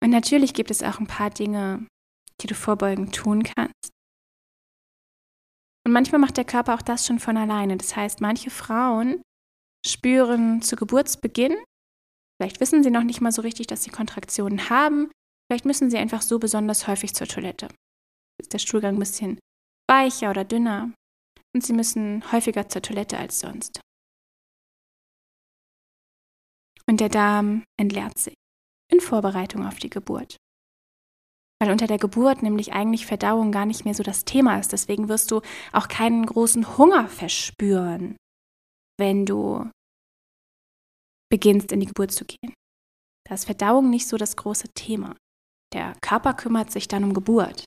Und 0.00 0.10
natürlich 0.10 0.54
gibt 0.54 0.70
es 0.70 0.84
auch 0.84 1.00
ein 1.00 1.08
paar 1.08 1.30
Dinge, 1.30 1.88
die 2.40 2.46
du 2.46 2.54
vorbeugend 2.54 3.12
tun 3.12 3.42
kannst. 3.42 3.90
Und 5.84 5.90
manchmal 5.90 6.20
macht 6.20 6.36
der 6.36 6.44
Körper 6.44 6.74
auch 6.74 6.82
das 6.82 7.04
schon 7.04 7.18
von 7.18 7.36
alleine. 7.36 7.78
Das 7.78 7.96
heißt, 7.96 8.20
manche 8.20 8.50
Frauen 8.50 9.22
spüren 9.84 10.62
zu 10.62 10.76
Geburtsbeginn, 10.76 11.56
vielleicht 12.40 12.60
wissen 12.60 12.84
sie 12.84 12.92
noch 12.92 13.02
nicht 13.02 13.20
mal 13.20 13.32
so 13.32 13.42
richtig, 13.42 13.66
dass 13.66 13.82
sie 13.82 13.90
Kontraktionen 13.90 14.70
haben, 14.70 15.10
vielleicht 15.50 15.64
müssen 15.64 15.90
sie 15.90 15.98
einfach 15.98 16.22
so 16.22 16.38
besonders 16.38 16.86
häufig 16.86 17.12
zur 17.12 17.26
Toilette 17.26 17.66
ist 18.40 18.52
der 18.52 18.58
Stuhlgang 18.58 18.96
ein 18.96 18.98
bisschen 18.98 19.38
weicher 19.88 20.30
oder 20.30 20.44
dünner 20.44 20.92
und 21.54 21.64
sie 21.64 21.72
müssen 21.72 22.30
häufiger 22.32 22.68
zur 22.68 22.82
Toilette 22.82 23.18
als 23.18 23.40
sonst. 23.40 23.80
Und 26.86 27.00
der 27.00 27.08
Darm 27.08 27.64
entleert 27.78 28.18
sich 28.18 28.34
in 28.90 29.00
Vorbereitung 29.00 29.66
auf 29.66 29.78
die 29.78 29.90
Geburt. 29.90 30.36
Weil 31.60 31.70
unter 31.70 31.86
der 31.86 31.98
Geburt 31.98 32.42
nämlich 32.42 32.72
eigentlich 32.72 33.06
Verdauung 33.06 33.52
gar 33.52 33.66
nicht 33.66 33.84
mehr 33.84 33.94
so 33.94 34.02
das 34.02 34.24
Thema 34.24 34.58
ist. 34.58 34.72
Deswegen 34.72 35.08
wirst 35.08 35.30
du 35.30 35.42
auch 35.72 35.88
keinen 35.88 36.24
großen 36.24 36.78
Hunger 36.78 37.06
verspüren, 37.08 38.16
wenn 38.98 39.26
du 39.26 39.70
beginnst 41.30 41.70
in 41.70 41.80
die 41.80 41.86
Geburt 41.86 42.12
zu 42.12 42.24
gehen. 42.24 42.54
Da 43.28 43.34
ist 43.34 43.44
Verdauung 43.44 43.90
nicht 43.90 44.08
so 44.08 44.16
das 44.16 44.36
große 44.36 44.68
Thema. 44.74 45.16
Der 45.72 45.94
Körper 46.00 46.34
kümmert 46.34 46.72
sich 46.72 46.88
dann 46.88 47.04
um 47.04 47.14
Geburt. 47.14 47.64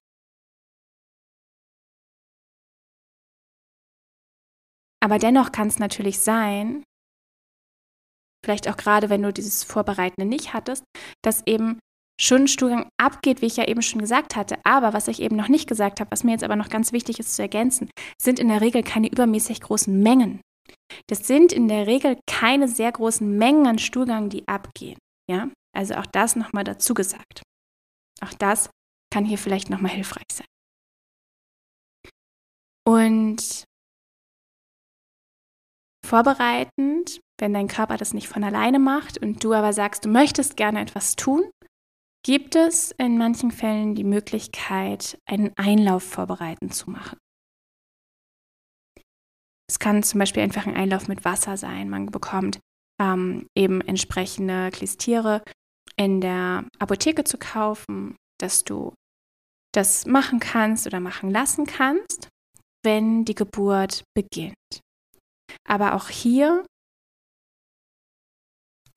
Aber 5.04 5.20
dennoch 5.20 5.52
kann 5.52 5.68
es 5.68 5.80
natürlich 5.80 6.22
sein, 6.22 6.82
vielleicht 8.42 8.70
auch 8.70 8.78
gerade 8.78 9.10
wenn 9.10 9.22
du 9.22 9.34
dieses 9.34 9.66
Vorbereitende 9.66 10.26
nicht 10.26 10.54
hattest, 10.54 10.86
dass 11.22 11.46
eben 11.46 11.80
schon 12.18 12.48
Stuhlgang 12.48 12.88
abgeht, 12.98 13.42
wie 13.42 13.48
ich 13.48 13.58
ja 13.58 13.68
eben 13.68 13.82
schon 13.82 14.00
gesagt 14.00 14.38
hatte. 14.38 14.58
Aber 14.64 14.94
was 14.94 15.10
ich 15.10 15.22
eben 15.22 15.36
noch 15.36 15.50
nicht 15.50 15.68
gesagt 15.68 16.00
habe, 16.00 16.10
was 16.12 16.24
mir 16.24 16.32
jetzt 16.32 16.44
aber 16.46 16.56
noch 16.56 16.70
ganz 16.70 16.94
wichtig 16.94 17.20
ist 17.20 17.36
zu 17.36 17.42
ergänzen, 17.42 17.90
sind 18.22 18.40
in 18.40 18.48
der 18.48 18.62
Regel 18.62 18.82
keine 18.82 19.10
übermäßig 19.10 19.60
großen 19.60 20.02
Mengen. 20.02 20.40
Das 21.10 21.28
sind 21.28 21.52
in 21.52 21.68
der 21.68 21.86
Regel 21.86 22.18
keine 22.26 22.70
sehr 22.70 22.92
großen 22.92 23.30
Mengen 23.38 23.68
an 23.68 23.80
Stuhlgang, 23.80 24.30
die 24.30 24.48
abgehen. 24.48 24.98
Ja, 25.30 25.50
also 25.76 25.96
auch 25.96 26.06
das 26.06 26.38
nochmal 26.38 26.64
dazu 26.64 26.94
gesagt. 26.94 27.42
Auch 28.22 28.34
das 28.34 28.70
kann 29.14 29.26
hier 29.26 29.38
vielleicht 29.38 29.70
nochmal 29.70 29.92
hilfreich 29.92 30.28
sein. 30.32 30.48
Und 32.86 33.66
vorbereitend, 36.06 37.22
wenn 37.40 37.54
dein 37.54 37.68
Körper 37.68 37.98
das 37.98 38.14
nicht 38.14 38.28
von 38.28 38.44
alleine 38.44 38.80
macht 38.80 39.18
und 39.18 39.44
du 39.44 39.54
aber 39.54 39.74
sagst, 39.74 40.06
du 40.06 40.10
möchtest 40.10 40.58
gerne 40.58 40.82
etwas 40.82 41.16
tun, 41.16 41.50
gibt 42.26 42.56
es 42.56 42.92
in 42.98 43.18
manchen 43.18 43.52
Fällen 43.52 43.96
die 43.96 44.04
Möglichkeit, 44.04 45.18
einen 45.26 45.52
Einlauf 45.58 46.04
vorbereitend 46.04 46.74
zu 46.74 46.90
machen. 46.90 47.18
Es 49.70 49.80
kann 49.80 50.04
zum 50.04 50.20
Beispiel 50.20 50.44
einfach 50.44 50.68
ein 50.68 50.76
Einlauf 50.76 51.08
mit 51.08 51.26
Wasser 51.26 51.58
sein. 51.58 51.90
Man 51.90 52.08
bekommt 52.08 52.60
ähm, 53.02 53.48
eben 53.58 53.82
entsprechende 53.82 54.70
Klistiere 54.72 55.44
in 55.96 56.22
der 56.22 56.66
Apotheke 56.80 57.24
zu 57.24 57.38
kaufen, 57.38 58.16
dass 58.40 58.64
du 58.64 58.94
das 59.74 60.06
machen 60.06 60.40
kannst 60.40 60.86
oder 60.86 61.00
machen 61.00 61.32
lassen 61.32 61.66
kannst, 61.66 62.30
wenn 62.84 63.26
die 63.26 63.36
Geburt 63.36 64.04
beginnt. 64.16 64.83
Aber 65.68 65.96
auch 65.96 66.10
hier, 66.10 66.66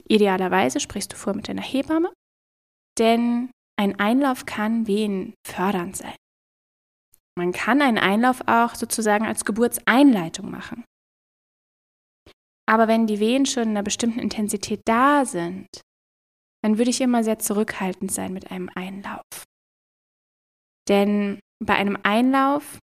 idealerweise 0.08 0.80
sprichst 0.80 1.12
du 1.12 1.16
vor 1.16 1.34
mit 1.34 1.48
deiner 1.48 1.62
Hebamme, 1.62 2.12
denn 2.98 3.50
ein 3.78 3.98
Einlauf 3.98 4.46
kann 4.46 4.86
Wehen 4.86 5.34
fördernd 5.46 5.96
sein. 5.96 6.16
Man 7.38 7.52
kann 7.52 7.82
einen 7.82 7.98
Einlauf 7.98 8.40
auch 8.46 8.74
sozusagen 8.74 9.26
als 9.26 9.44
Geburtseinleitung 9.44 10.50
machen. 10.50 10.84
Aber 12.68 12.88
wenn 12.88 13.06
die 13.06 13.20
Wehen 13.20 13.46
schon 13.46 13.64
in 13.64 13.70
einer 13.70 13.82
bestimmten 13.82 14.18
Intensität 14.18 14.80
da 14.86 15.24
sind, 15.24 15.68
dann 16.64 16.78
würde 16.78 16.90
ich 16.90 17.00
immer 17.00 17.22
sehr 17.22 17.38
zurückhaltend 17.38 18.10
sein 18.10 18.32
mit 18.32 18.50
einem 18.50 18.70
Einlauf. 18.74 19.22
Denn 20.88 21.38
bei 21.64 21.74
einem 21.74 21.98
Einlauf 22.02 22.78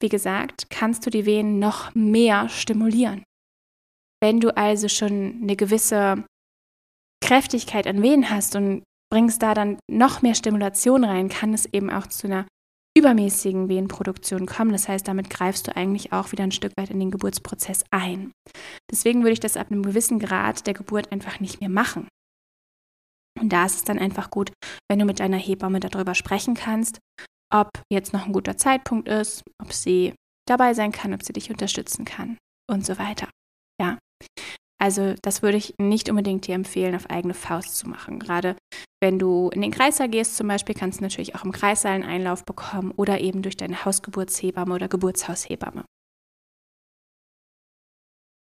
wie 0.00 0.08
gesagt, 0.08 0.68
kannst 0.70 1.06
du 1.06 1.10
die 1.10 1.26
Venen 1.26 1.58
noch 1.58 1.94
mehr 1.94 2.48
stimulieren. 2.48 3.22
Wenn 4.22 4.40
du 4.40 4.56
also 4.56 4.88
schon 4.88 5.40
eine 5.42 5.56
gewisse 5.56 6.24
Kräftigkeit 7.24 7.86
an 7.86 8.02
Venen 8.02 8.30
hast 8.30 8.56
und 8.56 8.82
bringst 9.10 9.42
da 9.42 9.54
dann 9.54 9.78
noch 9.90 10.22
mehr 10.22 10.34
Stimulation 10.34 11.04
rein, 11.04 11.28
kann 11.28 11.54
es 11.54 11.66
eben 11.66 11.90
auch 11.90 12.06
zu 12.06 12.26
einer 12.26 12.46
übermäßigen 12.96 13.68
Venenproduktion 13.68 14.46
kommen. 14.46 14.72
Das 14.72 14.88
heißt, 14.88 15.06
damit 15.06 15.28
greifst 15.28 15.66
du 15.66 15.76
eigentlich 15.76 16.12
auch 16.12 16.32
wieder 16.32 16.44
ein 16.44 16.52
Stück 16.52 16.72
weit 16.78 16.90
in 16.90 16.98
den 16.98 17.10
Geburtsprozess 17.10 17.84
ein. 17.90 18.32
Deswegen 18.90 19.20
würde 19.20 19.32
ich 19.32 19.40
das 19.40 19.56
ab 19.56 19.70
einem 19.70 19.82
gewissen 19.82 20.18
Grad 20.18 20.66
der 20.66 20.74
Geburt 20.74 21.12
einfach 21.12 21.40
nicht 21.40 21.60
mehr 21.60 21.68
machen. 21.68 22.08
Und 23.38 23.52
da 23.52 23.66
ist 23.66 23.76
es 23.76 23.84
dann 23.84 23.98
einfach 23.98 24.30
gut, 24.30 24.50
wenn 24.90 24.98
du 24.98 25.04
mit 25.04 25.20
deiner 25.20 25.36
Hebamme 25.36 25.80
darüber 25.80 26.14
sprechen 26.14 26.54
kannst 26.54 26.98
ob 27.52 27.70
jetzt 27.92 28.12
noch 28.12 28.26
ein 28.26 28.32
guter 28.32 28.56
Zeitpunkt 28.56 29.08
ist, 29.08 29.42
ob 29.62 29.72
sie 29.72 30.14
dabei 30.48 30.74
sein 30.74 30.92
kann, 30.92 31.14
ob 31.14 31.22
sie 31.22 31.32
dich 31.32 31.50
unterstützen 31.50 32.04
kann 32.04 32.38
und 32.70 32.84
so 32.84 32.98
weiter. 32.98 33.28
Ja. 33.80 33.98
Also 34.80 35.14
das 35.22 35.42
würde 35.42 35.56
ich 35.56 35.74
nicht 35.80 36.10
unbedingt 36.10 36.46
dir 36.46 36.54
empfehlen, 36.54 36.94
auf 36.94 37.08
eigene 37.08 37.34
Faust 37.34 37.76
zu 37.76 37.88
machen. 37.88 38.18
Gerade 38.18 38.56
wenn 39.02 39.18
du 39.18 39.50
in 39.52 39.62
den 39.62 39.70
Kreißsaal 39.70 40.08
gehst 40.08 40.36
zum 40.36 40.48
Beispiel, 40.48 40.74
kannst 40.74 41.00
du 41.00 41.04
natürlich 41.04 41.34
auch 41.34 41.44
im 41.44 41.52
Kreissaal 41.52 41.94
einen 41.94 42.04
Einlauf 42.04 42.44
bekommen 42.44 42.92
oder 42.92 43.20
eben 43.20 43.42
durch 43.42 43.56
deine 43.56 43.84
Hausgeburtshebamme 43.84 44.74
oder 44.74 44.88
Geburtshaushebamme. 44.88 45.84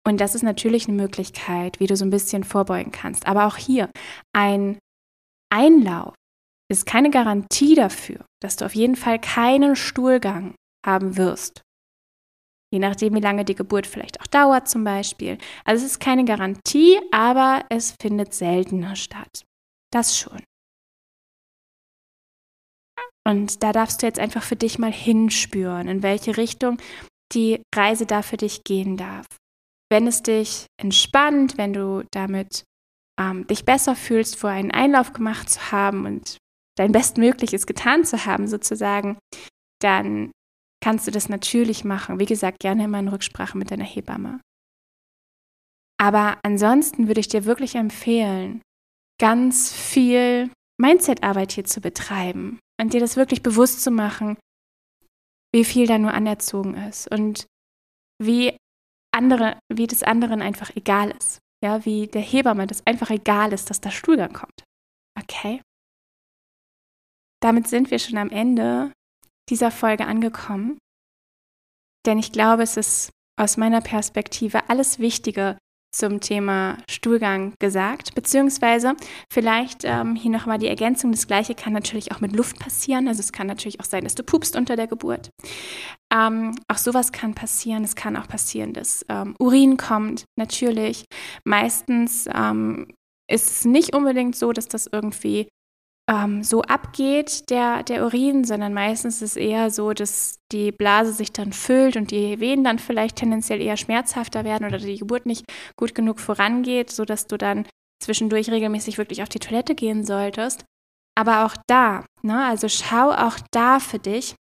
Und 0.07 0.21
das 0.21 0.35
ist 0.35 0.43
natürlich 0.43 0.87
eine 0.87 0.97
Möglichkeit, 0.97 1.81
wie 1.81 1.87
du 1.87 1.97
so 1.97 2.05
ein 2.05 2.11
bisschen 2.11 2.45
vorbeugen 2.45 2.93
kannst. 2.93 3.27
Aber 3.27 3.47
auch 3.47 3.57
hier 3.57 3.91
ein 4.35 4.79
Einlauf 5.51 6.15
ist 6.75 6.87
keine 6.87 7.11
Garantie 7.11 7.75
dafür, 7.75 8.25
dass 8.43 8.57
du 8.57 8.65
auf 8.65 8.75
jeden 8.75 8.97
Fall 8.97 9.19
keinen 9.21 9.77
Stuhlgang 9.77 10.55
haben 10.85 11.17
wirst. 11.17 11.63
Je 12.73 12.81
nachdem, 12.81 13.15
wie 13.15 13.21
lange 13.21 13.45
die 13.45 13.55
Geburt 13.55 13.87
vielleicht 13.87 14.21
auch 14.21 14.27
dauert 14.27 14.69
zum 14.69 14.83
Beispiel. 14.83 15.39
Also 15.65 15.85
es 15.85 15.93
ist 15.93 16.01
keine 16.01 16.25
Garantie, 16.25 16.99
aber 17.13 17.65
es 17.71 17.95
findet 18.01 18.35
seltener 18.35 18.97
statt. 18.97 19.45
Das 19.93 20.19
schon. 20.19 20.43
Und 23.27 23.63
da 23.63 23.73
darfst 23.73 24.03
du 24.03 24.07
jetzt 24.07 24.19
einfach 24.19 24.43
für 24.43 24.57
dich 24.57 24.79
mal 24.79 24.93
hinspüren, 24.93 25.89
in 25.89 26.03
welche 26.03 26.37
Richtung 26.37 26.79
die 27.33 27.63
Reise 27.75 28.07
da 28.07 28.23
für 28.23 28.37
dich 28.37 28.65
gehen 28.65 28.97
darf. 28.97 29.27
Wenn 29.91 30.07
es 30.07 30.23
dich 30.23 30.67
entspannt, 30.81 31.57
wenn 31.57 31.73
du 31.73 32.05
damit 32.11 32.65
ähm, 33.19 33.47
dich 33.47 33.65
besser 33.65 33.95
fühlst, 33.95 34.37
vor 34.37 34.51
einen 34.51 34.73
Einlauf 34.73 35.13
gemacht 35.13 35.49
zu 35.49 35.73
haben 35.73 36.07
und 36.07 36.39
dein 36.77 36.93
Bestmögliches 36.93 37.67
getan 37.67 38.05
zu 38.05 38.27
haben, 38.27 38.49
sozusagen, 38.49 39.19
dann 39.81 40.33
kannst 40.83 41.07
du 41.07 41.11
das 41.11 41.29
natürlich 41.29 41.85
machen. 41.85 42.19
Wie 42.19 42.27
gesagt, 42.27 42.61
gerne 42.61 42.85
immer 42.85 42.99
in 42.99 43.09
Rücksprache 43.09 43.57
mit 43.57 43.71
deiner 43.71 43.85
Hebamme. 43.85 44.41
Aber 45.99 46.39
ansonsten 46.43 47.09
würde 47.09 47.21
ich 47.21 47.29
dir 47.29 47.45
wirklich 47.45 47.77
empfehlen, 47.77 48.61
ganz 49.21 49.73
viel 49.73 50.51
Mindset-Arbeit 50.81 51.53
hier 51.53 51.65
zu 51.65 51.81
betreiben 51.81 52.59
und 52.81 52.93
dir 52.93 53.01
das 53.01 53.17
wirklich 53.17 53.43
bewusst 53.43 53.83
zu 53.83 53.91
machen, 53.91 54.37
wie 55.55 55.65
viel 55.65 55.87
da 55.87 55.99
nur 55.99 56.13
anerzogen 56.13 56.75
ist 56.75 57.11
und 57.11 57.47
wie 58.21 58.57
andere, 59.15 59.59
wie 59.73 59.87
das 59.87 60.03
anderen 60.03 60.43
einfach 60.43 60.75
egal 60.75 61.13
ist. 61.13 61.39
Ja, 61.63 61.85
wie 61.87 62.09
der 62.09 62.23
Hebamme 62.23 62.67
das 62.67 62.87
einfach 62.87 63.11
egal 63.11 63.53
ist, 63.53 63.71
dass 63.71 63.81
der 63.81 63.91
Stuhlgang 63.91 64.33
kommt. 64.33 64.65
Okay? 65.19 65.63
Damit 67.45 67.69
sind 67.69 67.91
wir 67.91 67.99
schon 67.99 68.17
am 68.17 68.31
Ende 68.31 68.91
dieser 69.51 69.71
Folge 69.71 70.07
angekommen. 70.07 70.79
Denn 72.07 72.19
ich 72.19 72.33
glaube, 72.33 72.63
es 72.63 72.79
ist 72.79 73.11
aus 73.39 73.59
meiner 73.59 73.83
Perspektive 73.83 74.71
alles 74.71 74.99
Wichtige 74.99 75.59
zum 75.95 76.23
Thema 76.23 76.79
Stuhlgang 76.89 77.53
gesagt, 77.61 78.15
beziehungsweise 78.15 78.95
vielleicht 79.31 79.85
ähm, 79.85 80.17
hier 80.17 80.31
nochmal 80.31 80.59
die 80.59 80.69
Ergänzung, 80.69 81.13
das 81.13 81.27
gleiche 81.27 81.55
kann 81.55 81.75
natürlich 81.75 82.13
auch 82.13 82.21
mit 82.21 82.35
Luft 82.35 82.59
passieren, 82.59 83.09
also 83.09 83.21
es 83.21 83.31
kann 83.31 83.47
natürlich 83.47 83.79
auch 83.79 83.85
sein, 83.85 84.05
dass 84.05 84.15
du 84.15 84.23
pupst 84.23 84.57
unter 84.57 84.75
der 84.75 84.87
Geburt. 84.87 85.29
Ähm, 86.13 86.57
auch 86.67 86.79
sowas 86.79 87.13
kann 87.13 87.35
passieren, 87.35 87.85
es 87.85 87.95
kann 87.95 88.17
auch 88.17 88.27
passieren, 88.27 88.73
dass 88.73 89.05
ähm, 89.11 89.37
Urin 89.39 89.77
kommt, 89.77 90.25
natürlich. 90.37 91.05
Meistens 91.45 92.27
ähm, 92.35 92.89
ist 93.31 93.51
es 93.51 93.65
nicht 93.67 93.95
unbedingt 93.95 94.35
so, 94.35 94.53
dass 94.53 94.67
das 94.67 94.89
irgendwie 94.91 95.47
ähm, 96.11 96.43
so 96.43 96.63
abgeht, 96.63 97.49
der, 97.51 97.83
der 97.83 98.05
Urin, 98.05 98.45
sondern 98.45 98.75
meistens 98.75 99.23
ist 99.23 99.33
es 99.33 99.37
eher 99.37 99.71
so, 99.71 99.93
dass 99.93 100.39
die 100.53 100.71
Blase 100.71 101.13
sich 101.13 101.33
dann 101.33 101.53
füllt 101.53 101.97
und 101.97 102.11
die 102.11 102.41
Wehen 102.41 102.63
dann 102.63 102.79
vielleicht 102.79 103.17
tendenziell 103.17 103.61
eher 103.61 103.77
schmerzhafter 103.77 104.45
werden 104.45 104.67
oder 104.67 104.79
die 104.79 104.99
Geburt 104.99 105.25
nicht 105.27 105.47
gut 105.77 105.95
genug 105.95 106.21
vorangeht, 106.21 106.91
sodass 106.91 107.27
du 107.27 107.39
dann 107.39 107.67
zwischendurch 108.03 108.51
regelmäßig 108.51 108.99
wirklich 108.99 109.23
auf 109.23 109.31
die 109.31 109.39
Toilette 109.39 109.75
gehen 109.75 110.05
solltest. 110.05 110.65
Aber 111.17 111.47
auch 111.47 111.57
da, 111.67 112.05
ne, 112.23 112.45
also 112.45 112.69
schau 112.69 113.11
auch 113.11 113.39
da 113.51 113.81
für 113.81 113.99
dich, 113.99 114.35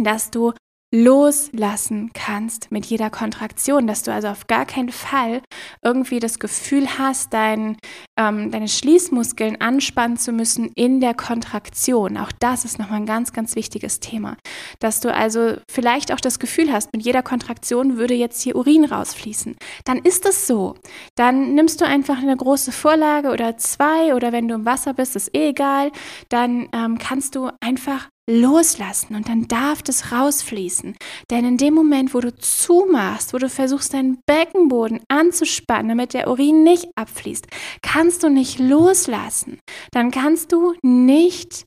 dass 0.00 0.30
du 0.30 0.52
loslassen 0.90 2.10
kannst 2.14 2.72
mit 2.72 2.86
jeder 2.86 3.10
Kontraktion, 3.10 3.86
dass 3.86 4.02
du 4.02 4.12
also 4.12 4.28
auf 4.28 4.46
gar 4.46 4.64
keinen 4.64 4.88
Fall 4.88 5.42
irgendwie 5.82 6.18
das 6.18 6.38
Gefühl 6.38 6.98
hast, 6.98 7.34
dein, 7.34 7.76
ähm, 8.18 8.50
deine 8.50 8.68
Schließmuskeln 8.68 9.60
anspannen 9.60 10.16
zu 10.16 10.32
müssen 10.32 10.70
in 10.74 11.00
der 11.00 11.12
Kontraktion. 11.12 12.16
Auch 12.16 12.32
das 12.40 12.64
ist 12.64 12.78
nochmal 12.78 13.00
ein 13.00 13.06
ganz, 13.06 13.34
ganz 13.34 13.54
wichtiges 13.54 14.00
Thema. 14.00 14.36
Dass 14.80 15.00
du 15.00 15.12
also 15.12 15.56
vielleicht 15.70 16.10
auch 16.12 16.20
das 16.20 16.38
Gefühl 16.38 16.72
hast, 16.72 16.92
mit 16.94 17.04
jeder 17.04 17.22
Kontraktion 17.22 17.98
würde 17.98 18.14
jetzt 18.14 18.40
hier 18.40 18.56
Urin 18.56 18.86
rausfließen. 18.86 19.56
Dann 19.84 19.98
ist 19.98 20.24
es 20.24 20.46
so. 20.46 20.74
Dann 21.16 21.54
nimmst 21.54 21.82
du 21.82 21.86
einfach 21.86 22.18
eine 22.18 22.36
große 22.36 22.72
Vorlage 22.72 23.30
oder 23.30 23.58
zwei 23.58 24.14
oder 24.14 24.32
wenn 24.32 24.48
du 24.48 24.54
im 24.54 24.64
Wasser 24.64 24.94
bist, 24.94 25.16
ist 25.16 25.34
eh 25.34 25.50
egal. 25.50 25.92
Dann 26.30 26.68
ähm, 26.72 26.96
kannst 26.96 27.34
du 27.34 27.50
einfach 27.60 28.08
loslassen 28.28 29.16
und 29.16 29.28
dann 29.28 29.48
darf 29.48 29.82
das 29.82 30.12
rausfließen. 30.12 30.96
Denn 31.30 31.44
in 31.44 31.56
dem 31.56 31.74
Moment, 31.74 32.14
wo 32.14 32.20
du 32.20 32.34
zumachst, 32.36 33.32
wo 33.32 33.38
du 33.38 33.48
versuchst, 33.48 33.94
deinen 33.94 34.20
Beckenboden 34.26 35.00
anzuspannen, 35.08 35.88
damit 35.88 36.14
der 36.14 36.28
Urin 36.28 36.62
nicht 36.62 36.86
abfließt, 36.94 37.46
kannst 37.82 38.22
du 38.22 38.28
nicht 38.28 38.58
loslassen. 38.58 39.58
Dann 39.92 40.10
kannst 40.10 40.52
du 40.52 40.74
nicht 40.82 41.64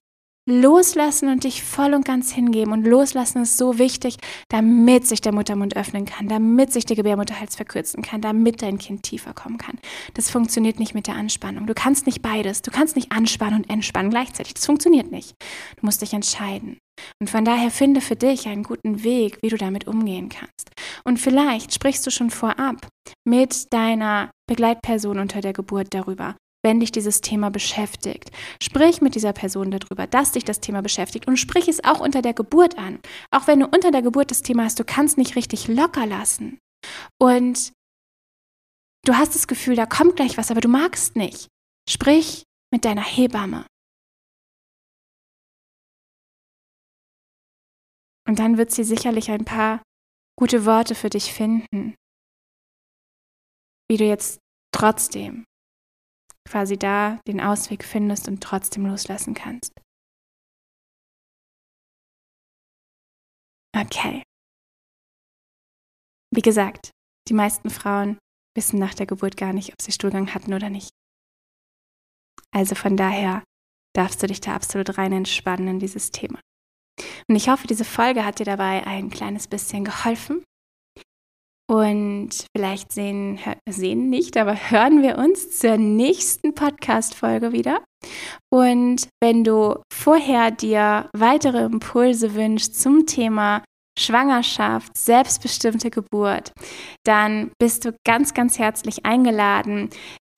Loslassen 0.51 1.29
und 1.29 1.43
dich 1.43 1.63
voll 1.63 1.93
und 1.93 2.05
ganz 2.05 2.31
hingeben. 2.31 2.73
Und 2.73 2.85
loslassen 2.85 3.43
ist 3.43 3.57
so 3.57 3.77
wichtig, 3.77 4.17
damit 4.49 5.07
sich 5.07 5.21
der 5.21 5.33
Muttermund 5.33 5.75
öffnen 5.75 6.05
kann, 6.05 6.27
damit 6.27 6.73
sich 6.73 6.85
der 6.85 6.95
Gebärmutterhals 6.95 7.55
verkürzen 7.55 8.03
kann, 8.03 8.21
damit 8.21 8.61
dein 8.61 8.77
Kind 8.77 9.03
tiefer 9.03 9.33
kommen 9.33 9.57
kann. 9.57 9.79
Das 10.13 10.29
funktioniert 10.29 10.79
nicht 10.79 10.93
mit 10.93 11.07
der 11.07 11.15
Anspannung. 11.15 11.67
Du 11.67 11.73
kannst 11.73 12.05
nicht 12.05 12.21
beides. 12.21 12.61
Du 12.61 12.71
kannst 12.71 12.95
nicht 12.95 13.11
anspannen 13.11 13.61
und 13.63 13.69
entspannen 13.69 14.11
gleichzeitig. 14.11 14.53
Das 14.53 14.65
funktioniert 14.65 15.11
nicht. 15.11 15.35
Du 15.79 15.85
musst 15.85 16.01
dich 16.01 16.13
entscheiden. 16.13 16.77
Und 17.19 17.29
von 17.29 17.45
daher 17.45 17.71
finde 17.71 18.01
für 18.01 18.15
dich 18.15 18.47
einen 18.47 18.63
guten 18.63 19.03
Weg, 19.03 19.39
wie 19.41 19.49
du 19.49 19.57
damit 19.57 19.87
umgehen 19.87 20.29
kannst. 20.29 20.69
Und 21.03 21.17
vielleicht 21.17 21.73
sprichst 21.73 22.05
du 22.05 22.11
schon 22.11 22.29
vorab 22.29 22.87
mit 23.25 23.73
deiner 23.73 24.31
Begleitperson 24.47 25.19
unter 25.19 25.41
der 25.41 25.53
Geburt 25.53 25.87
darüber, 25.91 26.35
wenn 26.63 26.79
dich 26.79 26.91
dieses 26.91 27.21
Thema 27.21 27.49
beschäftigt. 27.49 28.31
Sprich 28.61 29.01
mit 29.01 29.15
dieser 29.15 29.33
Person 29.33 29.71
darüber, 29.71 30.07
dass 30.07 30.31
dich 30.31 30.43
das 30.43 30.59
Thema 30.59 30.81
beschäftigt 30.81 31.27
und 31.27 31.37
sprich 31.37 31.67
es 31.67 31.83
auch 31.83 31.99
unter 31.99 32.21
der 32.21 32.33
Geburt 32.33 32.77
an. 32.77 32.99
Auch 33.31 33.47
wenn 33.47 33.59
du 33.59 33.67
unter 33.67 33.91
der 33.91 34.01
Geburt 34.01 34.31
das 34.31 34.41
Thema 34.41 34.65
hast, 34.65 34.79
du 34.79 34.83
kannst 34.83 35.17
nicht 35.17 35.35
richtig 35.35 35.67
locker 35.67 36.05
lassen. 36.05 36.59
Und 37.19 37.73
du 39.05 39.15
hast 39.15 39.35
das 39.35 39.47
Gefühl, 39.47 39.75
da 39.75 39.85
kommt 39.85 40.15
gleich 40.15 40.37
was, 40.37 40.51
aber 40.51 40.61
du 40.61 40.69
magst 40.69 41.15
nicht. 41.15 41.47
Sprich 41.89 42.43
mit 42.71 42.85
deiner 42.85 43.03
Hebamme. 43.03 43.65
Und 48.27 48.39
dann 48.39 48.57
wird 48.57 48.71
sie 48.71 48.83
sicherlich 48.83 49.29
ein 49.29 49.45
paar 49.45 49.81
gute 50.37 50.65
Worte 50.65 50.95
für 50.95 51.09
dich 51.09 51.33
finden, 51.33 51.95
wie 53.89 53.97
du 53.97 54.05
jetzt 54.05 54.39
trotzdem 54.73 55.43
quasi 56.51 56.77
da 56.77 57.21
den 57.27 57.39
Ausweg 57.39 57.85
findest 57.85 58.27
und 58.27 58.43
trotzdem 58.43 58.85
loslassen 58.85 59.33
kannst. 59.33 59.71
Okay. 63.73 64.23
Wie 66.33 66.41
gesagt, 66.41 66.91
die 67.29 67.33
meisten 67.33 67.69
Frauen 67.69 68.17
wissen 68.55 68.79
nach 68.79 68.93
der 68.93 69.05
Geburt 69.05 69.37
gar 69.37 69.53
nicht, 69.53 69.71
ob 69.71 69.81
sie 69.81 69.93
Stuhlgang 69.93 70.33
hatten 70.33 70.53
oder 70.53 70.69
nicht. 70.69 70.89
Also 72.53 72.75
von 72.75 72.97
daher 72.97 73.43
darfst 73.95 74.21
du 74.21 74.27
dich 74.27 74.41
da 74.41 74.53
absolut 74.53 74.97
rein 74.97 75.13
entspannen 75.13 75.69
in 75.69 75.79
dieses 75.79 76.11
Thema. 76.11 76.39
Und 77.29 77.35
ich 77.37 77.47
hoffe, 77.47 77.67
diese 77.67 77.85
Folge 77.85 78.25
hat 78.25 78.39
dir 78.39 78.45
dabei 78.45 78.85
ein 78.85 79.09
kleines 79.09 79.47
bisschen 79.47 79.85
geholfen 79.85 80.43
und 81.71 82.31
vielleicht 82.53 82.91
sehen, 82.91 83.39
sehen 83.69 84.09
nicht, 84.09 84.35
aber 84.35 84.55
hören 84.55 85.01
wir 85.01 85.17
uns 85.17 85.57
zur 85.57 85.77
nächsten 85.77 86.53
Podcast-Folge 86.53 87.53
wieder. 87.53 87.81
Und 88.51 89.07
wenn 89.23 89.45
du 89.45 89.81
vorher 89.93 90.51
dir 90.51 91.09
weitere 91.15 91.63
Impulse 91.63 92.35
wünschst 92.35 92.81
zum 92.81 93.05
Thema 93.05 93.63
Schwangerschaft, 93.97 94.97
selbstbestimmte 94.97 95.91
Geburt, 95.91 96.51
dann 97.05 97.51
bist 97.57 97.85
du 97.85 97.95
ganz, 98.05 98.33
ganz 98.33 98.59
herzlich 98.59 99.05
eingeladen, 99.05 99.91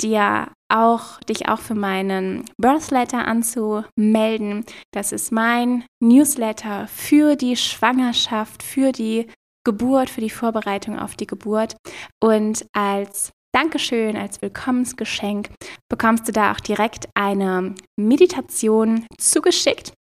dir 0.04 0.52
auch, 0.72 1.20
dich 1.22 1.48
auch 1.48 1.60
für 1.60 1.76
meinen 1.76 2.46
Birthletter 2.62 3.26
anzumelden. 3.26 4.66
Das 4.92 5.12
ist 5.12 5.32
mein 5.32 5.84
Newsletter 6.00 6.88
für 6.88 7.36
die 7.36 7.56
Schwangerschaft, 7.56 8.62
für 8.62 8.92
die 8.92 9.28
Geburt, 9.66 10.10
für 10.10 10.22
die 10.22 10.30
Vorbereitung 10.30 11.00
auf 11.00 11.16
die 11.16 11.28
Geburt. 11.28 11.76
Und 12.22 12.66
als 12.74 13.32
Dankeschön, 13.56 14.18
als 14.18 14.42
Willkommensgeschenk 14.42 15.50
bekommst 15.90 16.28
du 16.28 16.32
da 16.32 16.52
auch 16.52 16.60
direkt 16.60 17.08
eine 17.14 17.76
Meditation 18.00 19.06
zugeschickt, 19.20 19.94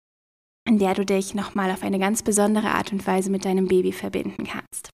in 0.68 0.80
der 0.80 0.94
du 0.94 1.06
dich 1.06 1.36
nochmal 1.36 1.72
auf 1.72 1.84
eine 1.84 2.00
ganz 2.00 2.24
besondere 2.24 2.70
Art 2.70 2.94
und 2.94 3.06
Weise 3.06 3.30
mit 3.30 3.44
deinem 3.44 3.68
Baby 3.68 3.92
verbinden 3.92 4.46
kannst. 4.46 4.90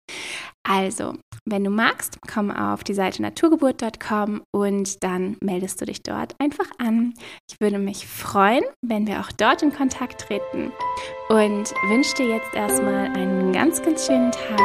Also, 0.69 1.17
wenn 1.45 1.65
du 1.65 1.71
magst, 1.71 2.19
komm 2.33 2.53
auf 2.53 2.85
die 2.85 2.95
Seite 2.95 3.21
naturgeburt.com 3.21 4.43
und 4.53 5.03
dann 5.03 5.37
meldest 5.41 5.81
du 5.81 5.87
dich 5.87 6.05
dort 6.05 6.37
einfach 6.39 6.71
an. 6.79 7.15
Ich 7.51 7.61
würde 7.61 7.79
mich 7.79 8.07
freuen, 8.07 8.63
wenn 8.81 9.09
wir 9.09 9.19
auch 9.21 9.33
dort 9.33 9.63
in 9.63 9.73
Kontakt 9.73 10.21
treten 10.21 10.71
und 11.29 11.75
wünsche 11.89 12.15
dir 12.15 12.29
jetzt 12.29 12.55
erstmal 12.55 13.07
einen 13.07 13.53
ganz, 13.53 13.83
ganz 13.83 14.07
schönen 14.07 14.31
Tag 14.31 14.61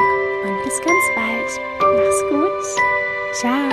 und 0.46 0.64
bis 0.64 0.80
ganz 0.82 1.04
bald. 1.16 1.50
Mach's 1.82 2.24
gut. 2.30 2.52
Ciao. 3.34 3.70